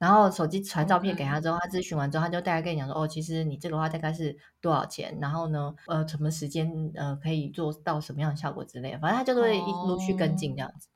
[0.00, 5.18] 然后手机传照片给他之后，他咨询完之后，他就大概跟你讲说：“哦，其实你这个话大概是多少钱？
[5.20, 8.98] 然后呢，呃，什么时间呃可以做到什么样的效果之类的。
[8.98, 10.88] 反正他就会一陆续跟进这样子。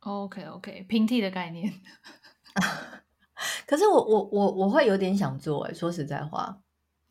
[0.00, 1.74] Oh, OK OK，平替的概念。
[3.66, 6.58] 可是我我我我会有点想做诶，说实在话。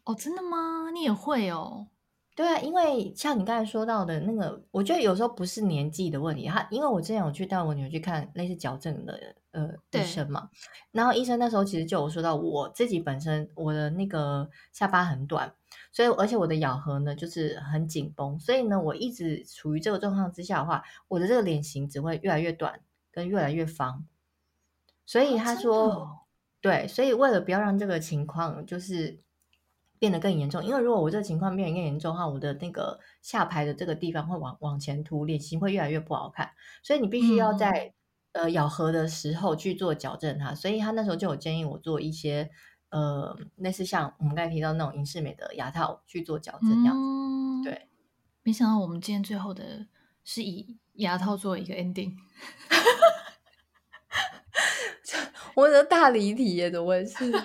[0.06, 0.90] 哦，真的吗？
[0.94, 1.88] 你也会哦？
[2.36, 6.48] 对啊，因为像你刚才说到的那个，我觉得有时候不是年纪的问题。
[6.48, 10.50] 他因为我之前有去带我女儿去看类似矫正的呃医生嘛，
[10.92, 15.54] 然后医生那时候其实就有说到我自己本身我的那个下巴很短，
[15.92, 24.06] 所以而且我的咬合呢就是很紧绷，所以呢我一直处于这个状况之下的话，我的这个脸型只会越来越短跟越来越方。
[25.06, 26.20] 所以他说，哦、
[26.62, 29.22] 对，所以为了不要让这个情况就是。
[30.00, 36.52] 变得更严重，因为如果我这个情况变得更严重的话，我的那个下排的这个地方会往往前凸，脸型会越来越不好看。
[36.82, 37.94] 所以你必须要在、
[38.34, 40.54] 嗯、呃咬合的时候去做矫正它。
[40.54, 42.50] 所以他那时候就有建议我做一些
[42.90, 47.02] 呃类似像我们刚才提到那种隐适美的牙套去做矫正这样子。
[47.02, 47.88] 嗯、对，
[48.44, 49.88] 没想到我们今天最后的
[50.26, 52.18] 是以牙套做一个 ending。
[55.56, 57.32] 我的大离题耶，怎么回事？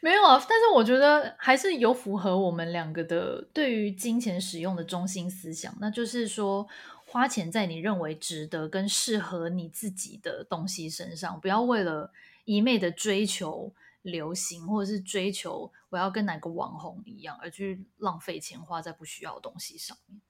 [0.00, 6.68] 没有啊，但是我觉得还是有符合我们两个的对于金钱使用的中心思想，那就是说
[7.06, 12.12] 花钱在你认为值得跟适合你自己的东西身上，不要为了
[12.44, 13.72] 一昧的追求
[14.02, 20.20] 流行，或者是追求我要跟哪个网红一样，而去浪费钱花在不需要的东西上面。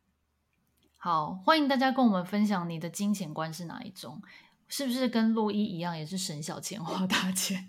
[0.97, 4.23] 好，欢迎大家跟我们分享你的金钱观是哪一种，
[4.77, 7.69] 是不是跟洛伊一样，也是省小钱花大钱？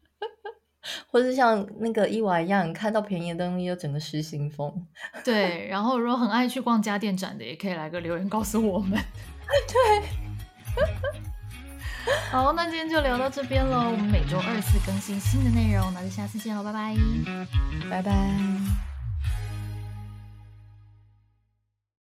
[1.10, 4.70] 或是像那个伊娃一样，看到便宜的东西就整个失心疯。
[5.24, 9.00] 对，然后如果很爱去逛家电展的，也可以来个留言告诉我们。
[9.66, 10.02] 对，
[12.30, 13.90] 好，那今天就聊到这边喽。
[13.90, 16.94] 我们每周二次更新新的内容，那就下次见喽，拜拜，
[17.88, 18.89] 拜拜。